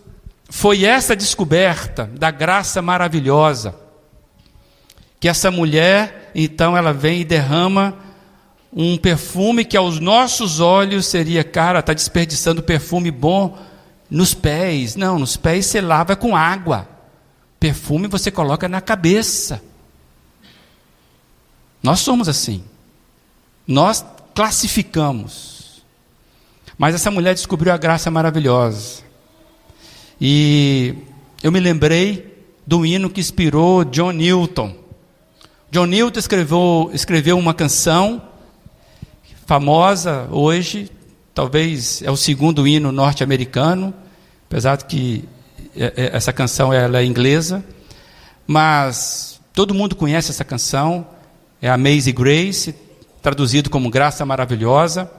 foi 0.49 0.83
essa 0.83 1.15
descoberta 1.15 2.09
da 2.13 2.29
graça 2.29 2.81
maravilhosa 2.81 3.75
que 5.19 5.29
essa 5.29 5.49
mulher, 5.49 6.31
então, 6.35 6.77
ela 6.77 6.93
vem 6.93 7.21
e 7.21 7.25
derrama 7.25 7.97
um 8.71 8.97
perfume 8.97 9.63
que 9.63 9.77
aos 9.77 9.99
nossos 9.99 10.59
olhos 10.59 11.05
seria, 11.05 11.43
cara, 11.43 11.79
está 11.79 11.93
desperdiçando 11.93 12.61
perfume 12.61 13.09
bom 13.09 13.57
nos 14.15 14.33
pés. 14.33 14.95
Não, 14.95 15.19
nos 15.19 15.35
pés 15.35 15.65
você 15.65 15.81
lava 15.81 16.15
com 16.15 16.37
água. 16.37 16.87
Perfume 17.59 18.07
você 18.07 18.31
coloca 18.31 18.69
na 18.69 18.79
cabeça. 18.79 19.61
Nós 21.83 21.99
somos 21.99 22.29
assim. 22.29 22.63
Nós 23.67 24.05
classificamos. 24.33 25.83
Mas 26.77 26.95
essa 26.95 27.11
mulher 27.11 27.33
descobriu 27.33 27.73
a 27.73 27.77
graça 27.77 28.09
maravilhosa. 28.09 29.03
E 30.19 30.95
eu 31.43 31.51
me 31.51 31.59
lembrei 31.59 32.45
do 32.65 32.85
hino 32.85 33.09
que 33.09 33.19
inspirou 33.19 33.83
John 33.83 34.11
Newton. 34.11 34.77
John 35.69 35.87
Newton 35.87 36.19
escreveu, 36.19 36.89
escreveu 36.93 37.37
uma 37.37 37.53
canção 37.53 38.21
famosa 39.45 40.29
hoje, 40.31 40.89
talvez 41.33 42.01
é 42.01 42.09
o 42.09 42.15
segundo 42.15 42.65
hino 42.65 42.93
norte-americano, 42.93 43.93
apesar 44.55 44.77
de 44.77 44.85
que 44.85 45.27
é, 45.75 45.93
é, 45.97 46.15
essa 46.15 46.31
canção 46.31 46.71
ela 46.71 47.01
é 47.01 47.05
inglesa, 47.05 47.61
mas 48.47 49.37
todo 49.53 49.73
mundo 49.73 49.97
conhece 49.97 50.31
essa 50.31 50.45
canção, 50.45 51.05
é 51.61 51.69
Amazing 51.69 52.13
Grace, 52.13 52.73
traduzido 53.21 53.69
como 53.69 53.89
Graça 53.89 54.25
Maravilhosa. 54.25 55.11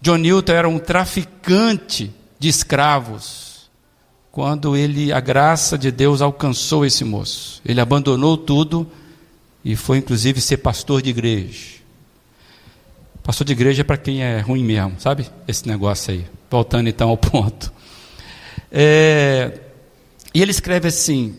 John 0.00 0.16
Newton 0.16 0.52
era 0.52 0.66
um 0.66 0.78
traficante 0.78 2.10
de 2.38 2.48
escravos 2.48 3.68
quando 4.32 4.74
ele 4.74 5.12
a 5.12 5.20
graça 5.20 5.76
de 5.76 5.90
Deus 5.90 6.22
alcançou 6.22 6.86
esse 6.86 7.04
moço. 7.04 7.60
Ele 7.66 7.82
abandonou 7.82 8.38
tudo 8.38 8.90
e 9.62 9.76
foi 9.76 9.98
inclusive 9.98 10.40
ser 10.40 10.56
pastor 10.58 11.02
de 11.02 11.10
igreja. 11.10 11.76
Pastor 13.22 13.46
de 13.46 13.52
igreja 13.52 13.82
é 13.82 13.84
para 13.84 13.98
quem 13.98 14.22
é 14.22 14.40
ruim 14.40 14.64
mesmo, 14.64 14.94
sabe? 14.98 15.26
Esse 15.46 15.68
negócio 15.68 16.10
aí. 16.10 16.24
Voltando 16.50 16.88
então 16.88 17.10
ao 17.10 17.18
ponto. 17.18 17.76
É, 18.70 19.60
e 20.34 20.42
ele 20.42 20.50
escreve 20.50 20.88
assim: 20.88 21.38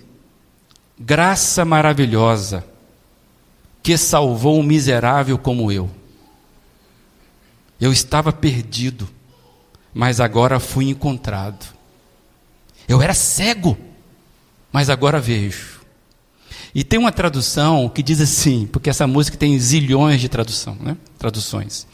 graça 1.00 1.64
maravilhosa 1.64 2.66
que 3.82 3.98
salvou 3.98 4.60
um 4.60 4.64
miserável 4.64 5.38
como 5.38 5.72
eu. 5.72 5.90
Eu 7.80 7.94
estava 7.94 8.34
perdido, 8.34 9.08
mas 9.94 10.20
agora 10.20 10.60
fui 10.60 10.90
encontrado. 10.90 11.66
Eu 12.88 13.02
era 13.02 13.14
cego, 13.14 13.78
mas 14.72 14.90
agora 14.90 15.20
vejo. 15.20 15.80
E 16.74 16.84
tem 16.84 17.00
uma 17.00 17.12
tradução 17.12 17.90
que 17.90 18.04
diz 18.04 18.20
assim, 18.20 18.68
porque 18.68 18.90
essa 18.90 19.08
música 19.08 19.38
tem 19.38 19.58
zilhões 19.58 20.20
de 20.22 20.30
tradução, 20.30 20.76
né? 20.80 20.98
traduções. 21.18 21.88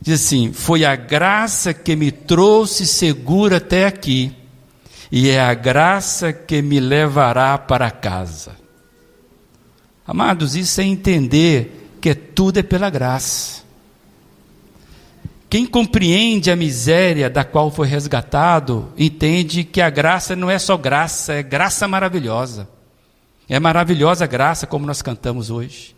Diz 0.00 0.22
assim: 0.22 0.52
Foi 0.52 0.84
a 0.84 0.94
graça 0.96 1.74
que 1.74 1.96
me 1.96 2.10
trouxe 2.10 2.86
seguro 2.86 3.56
até 3.56 3.86
aqui, 3.86 4.32
e 5.10 5.28
é 5.28 5.40
a 5.40 5.54
graça 5.54 6.32
que 6.32 6.62
me 6.62 6.80
levará 6.80 7.58
para 7.58 7.90
casa. 7.90 8.56
Amados, 10.06 10.56
isso 10.56 10.80
é 10.80 10.84
entender 10.84 11.96
que 12.00 12.14
tudo 12.14 12.58
é 12.58 12.62
pela 12.62 12.88
graça. 12.88 13.62
Quem 15.50 15.64
compreende 15.66 16.50
a 16.50 16.56
miséria 16.56 17.30
da 17.30 17.42
qual 17.42 17.70
foi 17.70 17.88
resgatado, 17.88 18.92
entende 18.98 19.64
que 19.64 19.80
a 19.80 19.88
graça 19.88 20.36
não 20.36 20.50
é 20.50 20.58
só 20.58 20.76
graça, 20.76 21.32
é 21.32 21.42
graça 21.42 21.88
maravilhosa. 21.88 22.68
É 23.48 23.58
maravilhosa 23.58 24.24
a 24.24 24.26
graça, 24.28 24.66
como 24.66 24.86
nós 24.86 25.00
cantamos 25.00 25.48
hoje. 25.48 25.96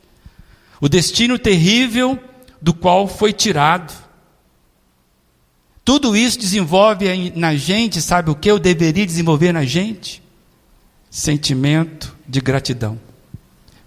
O 0.81 0.89
destino 0.89 1.37
terrível 1.37 2.17
do 2.61 2.75
qual 2.75 3.09
foi 3.09 3.33
tirado. 3.33 3.93
Tudo 5.85 6.17
isso 6.17 6.39
desenvolve 6.39 7.33
na 7.35 7.57
gente, 7.57 8.01
sabe 8.01 8.31
o 8.31 8.35
que 8.35 8.51
eu 8.51 8.59
deveria 8.59 9.07
desenvolver 9.07 9.53
na 9.53 9.65
gente? 9.65 10.23
Sentimento 11.11 12.15
de 12.29 12.41
gratidão, 12.41 13.01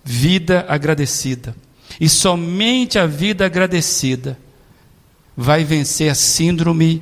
vida 0.03 0.65
agradecida. 0.67 1.55
E 1.99 2.09
somente 2.09 2.97
a 2.97 3.05
vida 3.05 3.45
agradecida 3.45 4.37
vai 5.37 5.63
vencer 5.63 6.09
a 6.11 6.15
síndrome 6.15 7.01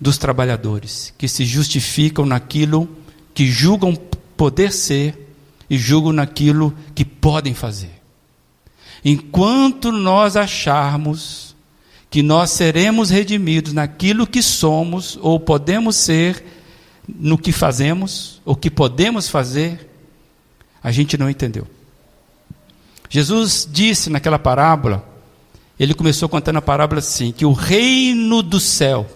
dos 0.00 0.18
trabalhadores, 0.18 1.14
que 1.16 1.28
se 1.28 1.44
justificam 1.44 2.26
naquilo 2.26 2.88
que 3.32 3.46
julgam 3.46 3.94
poder 4.36 4.72
ser 4.72 5.16
e 5.70 5.78
julgam 5.78 6.12
naquilo 6.12 6.74
que 6.94 7.04
podem 7.04 7.54
fazer. 7.54 8.01
Enquanto 9.04 9.90
nós 9.90 10.36
acharmos 10.36 11.56
que 12.10 12.22
nós 12.22 12.50
seremos 12.50 13.10
redimidos 13.10 13.72
naquilo 13.72 14.26
que 14.26 14.42
somos 14.42 15.18
ou 15.20 15.40
podemos 15.40 15.96
ser, 15.96 16.44
no 17.08 17.38
que 17.38 17.52
fazemos, 17.52 18.40
ou 18.44 18.54
que 18.54 18.70
podemos 18.70 19.28
fazer, 19.28 19.88
a 20.82 20.92
gente 20.92 21.16
não 21.16 21.28
entendeu. 21.28 21.66
Jesus 23.08 23.68
disse 23.70 24.08
naquela 24.08 24.38
parábola, 24.38 25.06
ele 25.78 25.94
começou 25.94 26.28
contando 26.28 26.58
a 26.58 26.62
parábola 26.62 27.00
assim: 27.00 27.32
que 27.32 27.44
o 27.44 27.52
reino 27.52 28.42
do 28.42 28.60
céu 28.60 29.06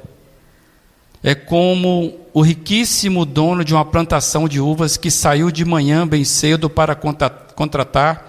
é 1.23 1.35
como 1.35 2.15
o 2.33 2.41
riquíssimo 2.41 3.25
dono 3.25 3.65
de 3.65 3.75
uma 3.75 3.85
plantação 3.85 4.49
de 4.49 4.61
uvas 4.61 4.97
que 4.97 5.11
saiu 5.11 5.51
de 5.51 5.65
manhã 5.65 6.07
bem 6.07 6.25
cedo 6.25 6.69
para 6.69 6.95
contratar 6.95 8.26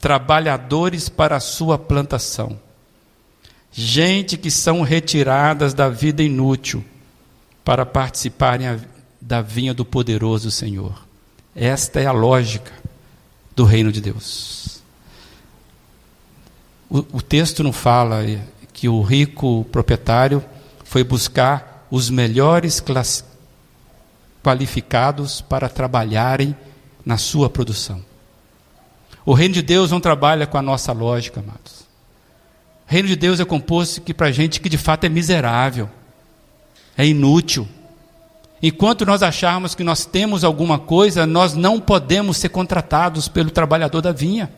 trabalhadores 0.00 1.08
para 1.08 1.36
a 1.36 1.40
sua 1.40 1.78
plantação. 1.78 2.58
Gente 3.70 4.36
que 4.36 4.50
são 4.50 4.82
retiradas 4.82 5.74
da 5.74 5.88
vida 5.88 6.22
inútil 6.22 6.84
para 7.64 7.86
participarem 7.86 8.80
da 9.20 9.42
vinha 9.42 9.72
do 9.74 9.84
poderoso 9.84 10.50
Senhor. 10.50 11.06
Esta 11.54 12.00
é 12.00 12.06
a 12.06 12.12
lógica 12.12 12.72
do 13.54 13.64
reino 13.64 13.92
de 13.92 14.00
Deus. 14.00 14.80
O, 16.88 16.98
o 17.12 17.22
texto 17.22 17.62
não 17.62 17.72
fala 17.72 18.22
que 18.72 18.88
o 18.88 19.02
rico 19.02 19.64
proprietário 19.70 20.42
foi 20.84 21.04
buscar 21.04 21.86
os 21.90 22.08
melhores 22.08 22.82
qualificados 24.42 25.40
para 25.42 25.68
trabalharem 25.68 26.56
na 27.04 27.18
sua 27.18 27.50
produção. 27.50 28.09
O 29.24 29.34
reino 29.34 29.54
de 29.54 29.62
Deus 29.62 29.90
não 29.90 30.00
trabalha 30.00 30.46
com 30.46 30.56
a 30.56 30.62
nossa 30.62 30.92
lógica, 30.92 31.40
amados. 31.40 31.80
O 32.88 32.92
reino 32.92 33.08
de 33.08 33.16
Deus 33.16 33.38
é 33.38 33.44
composto 33.44 34.00
que 34.00 34.14
para 34.14 34.32
gente 34.32 34.60
que 34.60 34.68
de 34.68 34.78
fato 34.78 35.04
é 35.04 35.08
miserável, 35.08 35.88
é 36.96 37.06
inútil. 37.06 37.68
Enquanto 38.62 39.06
nós 39.06 39.22
acharmos 39.22 39.74
que 39.74 39.84
nós 39.84 40.04
temos 40.04 40.44
alguma 40.44 40.78
coisa, 40.78 41.26
nós 41.26 41.54
não 41.54 41.80
podemos 41.80 42.36
ser 42.36 42.50
contratados 42.50 43.28
pelo 43.28 43.50
trabalhador 43.50 44.00
da 44.02 44.12
vinha. 44.12 44.50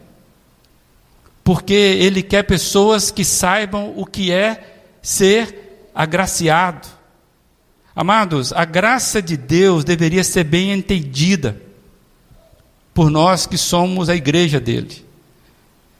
Porque 1.44 1.72
ele 1.72 2.22
quer 2.22 2.44
pessoas 2.44 3.10
que 3.10 3.24
saibam 3.24 3.92
o 3.96 4.06
que 4.06 4.32
é 4.32 4.80
ser 5.00 5.90
agraciado. 5.94 6.88
Amados, 7.94 8.52
a 8.52 8.64
graça 8.64 9.20
de 9.20 9.36
Deus 9.36 9.84
deveria 9.84 10.24
ser 10.24 10.44
bem 10.44 10.72
entendida 10.72 11.60
por 12.94 13.10
nós 13.10 13.46
que 13.46 13.56
somos 13.56 14.08
a 14.08 14.14
igreja 14.14 14.60
dele. 14.60 15.04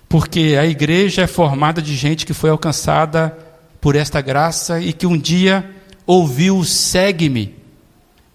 Porque 0.09 0.57
a 0.61 0.67
igreja 0.67 1.23
é 1.23 1.27
formada 1.27 1.81
de 1.81 1.97
gente 1.97 2.27
que 2.27 2.35
foi 2.35 2.51
alcançada 2.51 3.37
por 3.81 3.97
esta 3.97 4.21
graça 4.21 4.81
e 4.81 4.93
que 4.93 5.07
um 5.07 5.17
dia 5.17 5.69
ouviu: 6.07 6.63
segue-me, 6.65 7.55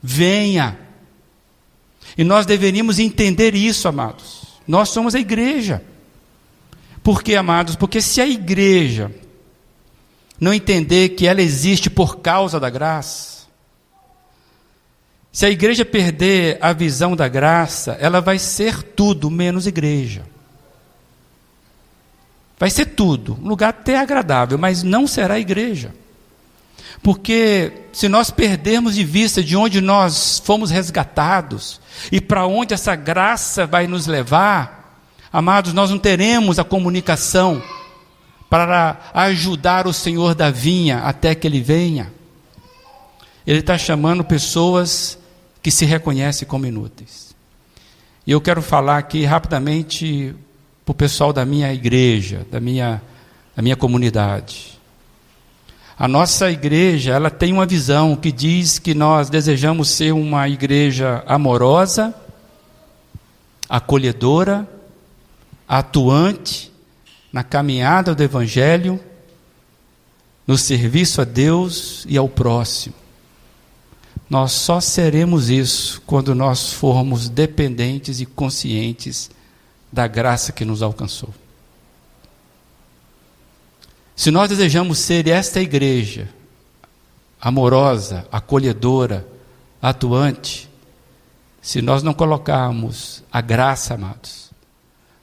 venha. 0.02 0.78
E 2.18 2.24
nós 2.24 2.46
deveríamos 2.46 2.98
entender 2.98 3.54
isso, 3.54 3.88
amados. 3.88 4.42
Nós 4.68 4.90
somos 4.90 5.14
a 5.14 5.20
igreja. 5.20 5.84
Por 7.04 7.22
quê, 7.22 7.36
amados? 7.36 7.76
Porque 7.76 8.02
se 8.02 8.20
a 8.20 8.28
igreja 8.28 9.12
não 10.40 10.54
entender 10.54 11.10
que 11.10 11.28
ela 11.28 11.42
existe 11.42 11.90
por 11.90 12.18
causa 12.18 12.60
da 12.60 12.70
graça, 12.70 13.37
se 15.32 15.46
a 15.46 15.50
igreja 15.50 15.86
perder 15.86 16.58
a 16.62 16.74
visão 16.74 17.16
da 17.16 17.28
graça, 17.28 17.98
ela 18.00 18.20
vai 18.22 18.40
ser 18.40 18.82
tudo 18.82 19.30
menos 19.30 19.68
igreja. 19.68 20.24
Vai 22.60 22.72
ser 22.72 22.88
tudo, 22.88 23.38
um 23.42 23.48
lugar 23.48 23.70
até 23.70 24.00
agradável, 24.00 24.58
mas 24.58 24.82
não 24.82 25.06
será 25.06 25.40
igreja. 25.40 25.94
Porque 27.04 27.72
se 27.94 28.08
nós 28.08 28.32
perdermos 28.32 28.96
de 28.96 29.04
vista 29.04 29.44
de 29.44 29.56
onde 29.56 29.80
nós 29.80 30.42
fomos 30.44 30.72
resgatados 30.72 31.80
e 32.12 32.20
para 32.20 32.48
onde 32.48 32.74
essa 32.74 32.96
graça 32.96 33.68
vai 33.68 33.86
nos 33.86 34.08
levar, 34.08 35.04
amados, 35.32 35.74
nós 35.74 35.92
não 35.92 36.00
teremos 36.00 36.58
a 36.58 36.64
comunicação 36.64 37.62
para 38.50 38.98
ajudar 39.14 39.86
o 39.86 39.94
Senhor 39.94 40.34
da 40.34 40.50
vinha 40.50 41.00
até 41.00 41.36
que 41.36 41.46
ele 41.46 41.62
venha. 41.62 42.12
Ele 43.48 43.60
está 43.60 43.78
chamando 43.78 44.26
pessoas 44.26 45.18
que 45.64 45.72
se 45.72 45.86
reconhecem 45.86 46.46
como 46.46 46.66
inúteis. 46.66 47.34
E 48.26 48.32
eu 48.32 48.42
quero 48.42 48.62
falar 48.62 48.98
aqui 48.98 49.24
rapidamente 49.24 50.36
para 50.84 50.92
o 50.92 50.96
pessoal 50.96 51.32
da 51.32 51.46
minha 51.46 51.74
igreja, 51.74 52.46
da 52.52 52.60
minha, 52.60 53.02
da 53.56 53.64
minha 53.64 53.78
comunidade. 53.78 54.78
A 55.98 56.10
nossa 56.10 56.52
igreja, 56.52 57.14
ela 57.14 57.30
tem 57.30 57.54
uma 57.54 57.66
visão 57.66 58.18
que 58.18 58.34
diz 58.34 58.80
que 58.80 58.94
nós 58.94 59.30
desejamos 59.30 59.90
ser 59.90 60.12
uma 60.12 60.50
igreja 60.50 61.24
amorosa, 61.26 62.14
acolhedora, 63.70 64.68
atuante 65.66 66.70
na 67.32 67.46
caminhada 67.46 68.14
do 68.14 68.22
evangelho, 68.22 69.00
no 70.46 70.58
serviço 70.58 71.22
a 71.22 71.24
Deus 71.24 72.06
e 72.10 72.18
ao 72.18 72.28
próximo. 72.28 73.07
Nós 74.30 74.52
só 74.52 74.82
seremos 74.82 75.50
isso 75.50 76.02
quando 76.06 76.36
nós 76.36 76.74
formos 76.74 77.30
dependentes 77.30 78.20
e 78.20 78.26
conscientes 78.26 79.30
da 79.92 80.06
graça 80.06 80.52
que 80.52 80.66
nos 80.66 80.82
alcançou. 80.82 81.34
Se 84.16 84.30
nós 84.30 84.50
desejamos 84.50 84.98
ser 85.00 85.28
esta 85.28 85.62
igreja, 85.62 86.28
amorosa, 87.40 88.28
acolhedora, 88.30 89.26
atuante, 89.82 90.70
se 91.62 91.82
nós 91.82 92.04
não 92.04 92.14
colocarmos 92.14 93.24
a 93.32 93.40
graça, 93.40 93.94
amados, 93.94 94.52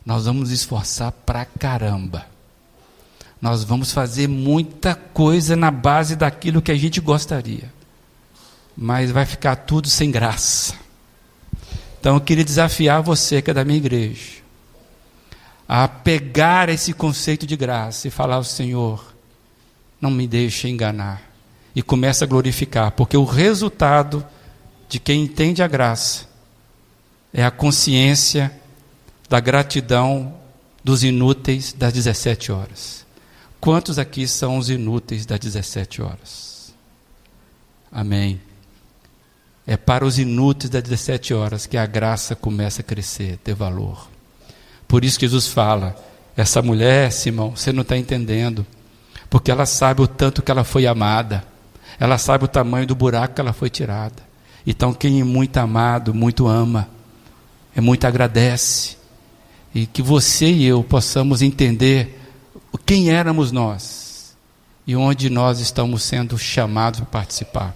nós 0.06 0.24
vamos 0.24 0.50
esforçar 0.50 1.12
pra 1.12 1.44
caramba. 1.44 2.26
Nós 3.40 3.64
vamos 3.64 3.92
fazer 3.92 4.28
muita 4.28 4.94
coisa 4.94 5.54
na 5.54 5.70
base 5.70 6.16
daquilo 6.16 6.62
que 6.62 6.72
a 6.72 6.76
gente 6.76 7.00
gostaria 7.00 7.70
mas 8.76 9.10
vai 9.10 9.26
ficar 9.26 9.56
tudo 9.56 9.88
sem 9.88 10.10
graça. 10.10 10.74
Então 12.00 12.14
eu 12.16 12.20
queria 12.20 12.44
desafiar 12.44 13.02
você 13.02 13.40
que 13.40 13.50
é 13.50 13.54
da 13.54 13.64
minha 13.64 13.78
igreja 13.78 14.44
a 15.68 15.88
pegar 15.88 16.68
esse 16.68 16.92
conceito 16.92 17.46
de 17.46 17.56
graça 17.56 18.08
e 18.08 18.10
falar 18.10 18.36
ao 18.36 18.44
Senhor, 18.44 19.14
não 20.00 20.10
me 20.10 20.26
deixe 20.26 20.68
enganar. 20.68 21.22
E 21.74 21.82
começa 21.82 22.24
a 22.24 22.28
glorificar, 22.28 22.92
porque 22.92 23.16
o 23.16 23.24
resultado 23.24 24.24
de 24.88 25.00
quem 25.00 25.22
entende 25.24 25.62
a 25.62 25.66
graça 25.66 26.28
é 27.32 27.44
a 27.44 27.50
consciência 27.50 28.52
da 29.28 29.40
gratidão 29.40 30.34
dos 30.84 31.02
inúteis 31.02 31.72
das 31.72 31.92
17 31.92 32.52
horas. 32.52 33.04
Quantos 33.60 33.98
aqui 33.98 34.28
são 34.28 34.58
os 34.58 34.70
inúteis 34.70 35.26
das 35.26 35.40
17 35.40 36.02
horas? 36.02 36.74
Amém. 37.90 38.40
É 39.66 39.76
para 39.76 40.04
os 40.04 40.18
inúteis 40.18 40.70
das 40.70 40.82
17 40.82 41.32
horas 41.32 41.66
que 41.66 41.76
a 41.76 41.86
graça 41.86 42.36
começa 42.36 42.82
a 42.82 42.84
crescer, 42.84 43.38
ter 43.42 43.54
valor. 43.54 44.08
Por 44.86 45.04
isso 45.04 45.18
que 45.18 45.26
Jesus 45.26 45.48
fala: 45.48 45.96
essa 46.36 46.60
mulher, 46.60 47.10
Simão, 47.10 47.56
você 47.56 47.72
não 47.72 47.82
está 47.82 47.96
entendendo, 47.96 48.66
porque 49.30 49.50
ela 49.50 49.66
sabe 49.66 50.02
o 50.02 50.06
tanto 50.06 50.42
que 50.42 50.50
ela 50.50 50.64
foi 50.64 50.86
amada, 50.86 51.44
ela 51.98 52.18
sabe 52.18 52.44
o 52.44 52.48
tamanho 52.48 52.86
do 52.86 52.94
buraco 52.94 53.34
que 53.34 53.40
ela 53.40 53.52
foi 53.52 53.70
tirada. 53.70 54.22
Então, 54.66 54.92
quem 54.92 55.20
é 55.20 55.24
muito 55.24 55.56
amado, 55.58 56.14
muito 56.14 56.46
ama, 56.46 56.88
é 57.74 57.80
muito 57.80 58.06
agradece. 58.06 58.96
E 59.74 59.86
que 59.86 60.02
você 60.02 60.46
e 60.46 60.64
eu 60.64 60.82
possamos 60.82 61.42
entender 61.42 62.20
quem 62.86 63.10
éramos 63.10 63.50
nós 63.50 64.36
e 64.86 64.94
onde 64.94 65.30
nós 65.30 65.60
estamos 65.60 66.02
sendo 66.02 66.38
chamados 66.38 67.00
a 67.00 67.04
participar. 67.04 67.74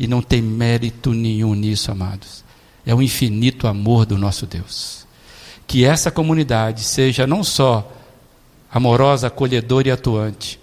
E 0.00 0.06
não 0.06 0.22
tem 0.22 0.40
mérito 0.40 1.12
nenhum 1.12 1.54
nisso, 1.54 1.92
amados. 1.92 2.42
É 2.86 2.94
o 2.94 3.02
infinito 3.02 3.66
amor 3.68 4.06
do 4.06 4.16
nosso 4.16 4.46
Deus. 4.46 5.06
que 5.66 5.84
essa 5.84 6.10
comunidade 6.10 6.82
seja 6.82 7.28
não 7.28 7.44
só 7.44 7.92
amorosa, 8.72 9.28
acolhedora 9.28 9.86
e 9.86 9.90
atuante, 9.92 10.58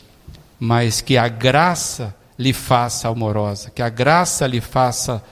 mas 0.59 0.99
que 0.99 1.17
a 1.17 1.29
graça 1.29 2.13
lhe 2.37 2.51
faça 2.51 3.07
amorosa, 3.07 3.69
que 3.69 3.81
a 3.81 3.87
graça 3.87 4.45
lhe 4.45 4.59
faça 4.59 5.23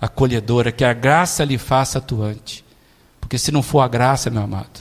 acolhedora, 0.00 0.70
que 0.70 0.84
a 0.84 0.92
graça 0.92 1.44
lhe 1.44 1.58
faça 1.58 1.98
atuante. 1.98 2.64
Porque 3.20 3.38
se 3.38 3.50
não 3.50 3.60
for 3.60 3.80
a 3.80 3.88
graça, 3.88 4.30
meu 4.30 4.42
amado, 4.42 4.80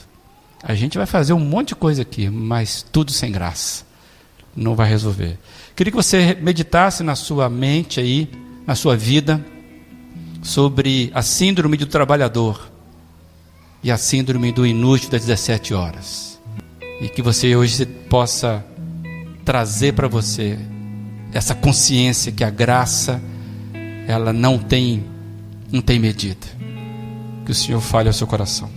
a 0.61 0.76
gente 0.76 0.99
vai 0.99 1.07
fazer 1.07 1.34
um 1.34 1.39
monte 1.39 1.70
de 1.70 1.76
coisa 1.76 2.03
aqui, 2.03 2.30
mas 2.30 2.86
tudo 2.91 3.11
sem 3.11 3.32
graça. 3.32 3.86
Não 4.55 4.76
vai 4.76 4.88
resolver. 4.88 5.39
Queria 5.76 5.89
que 5.89 5.97
você 5.97 6.38
meditasse 6.39 7.01
na 7.01 7.15
sua 7.15 7.49
mente 7.49 7.99
aí, 7.99 8.30
na 8.68 8.76
sua 8.76 8.97
vida, 8.97 9.43
sobre 10.43 11.09
a 11.13 11.22
síndrome 11.22 11.78
do 11.78 11.86
trabalhador 11.86 12.70
e 13.82 13.89
a 13.89 13.97
síndrome 13.97 14.51
do 14.51 14.68
inútil 14.68 15.09
das 15.09 15.26
17 15.26 15.74
horas. 15.74 16.39
E 17.01 17.07
que 17.07 17.22
você 17.22 17.55
hoje 17.55 17.86
possa 17.86 18.63
trazer 19.45 19.93
para 19.93 20.07
você 20.07 20.59
essa 21.32 21.55
consciência 21.55 22.32
que 22.32 22.43
a 22.43 22.49
graça 22.49 23.22
ela 24.07 24.34
não 24.34 24.57
tem 24.57 25.03
não 25.72 25.82
tem 25.82 25.99
medida. 25.99 26.47
Que 27.45 27.51
o 27.51 27.55
Senhor 27.55 27.82
fale 27.82 28.09
ao 28.09 28.13
seu 28.13 28.28
coração. 28.28 28.77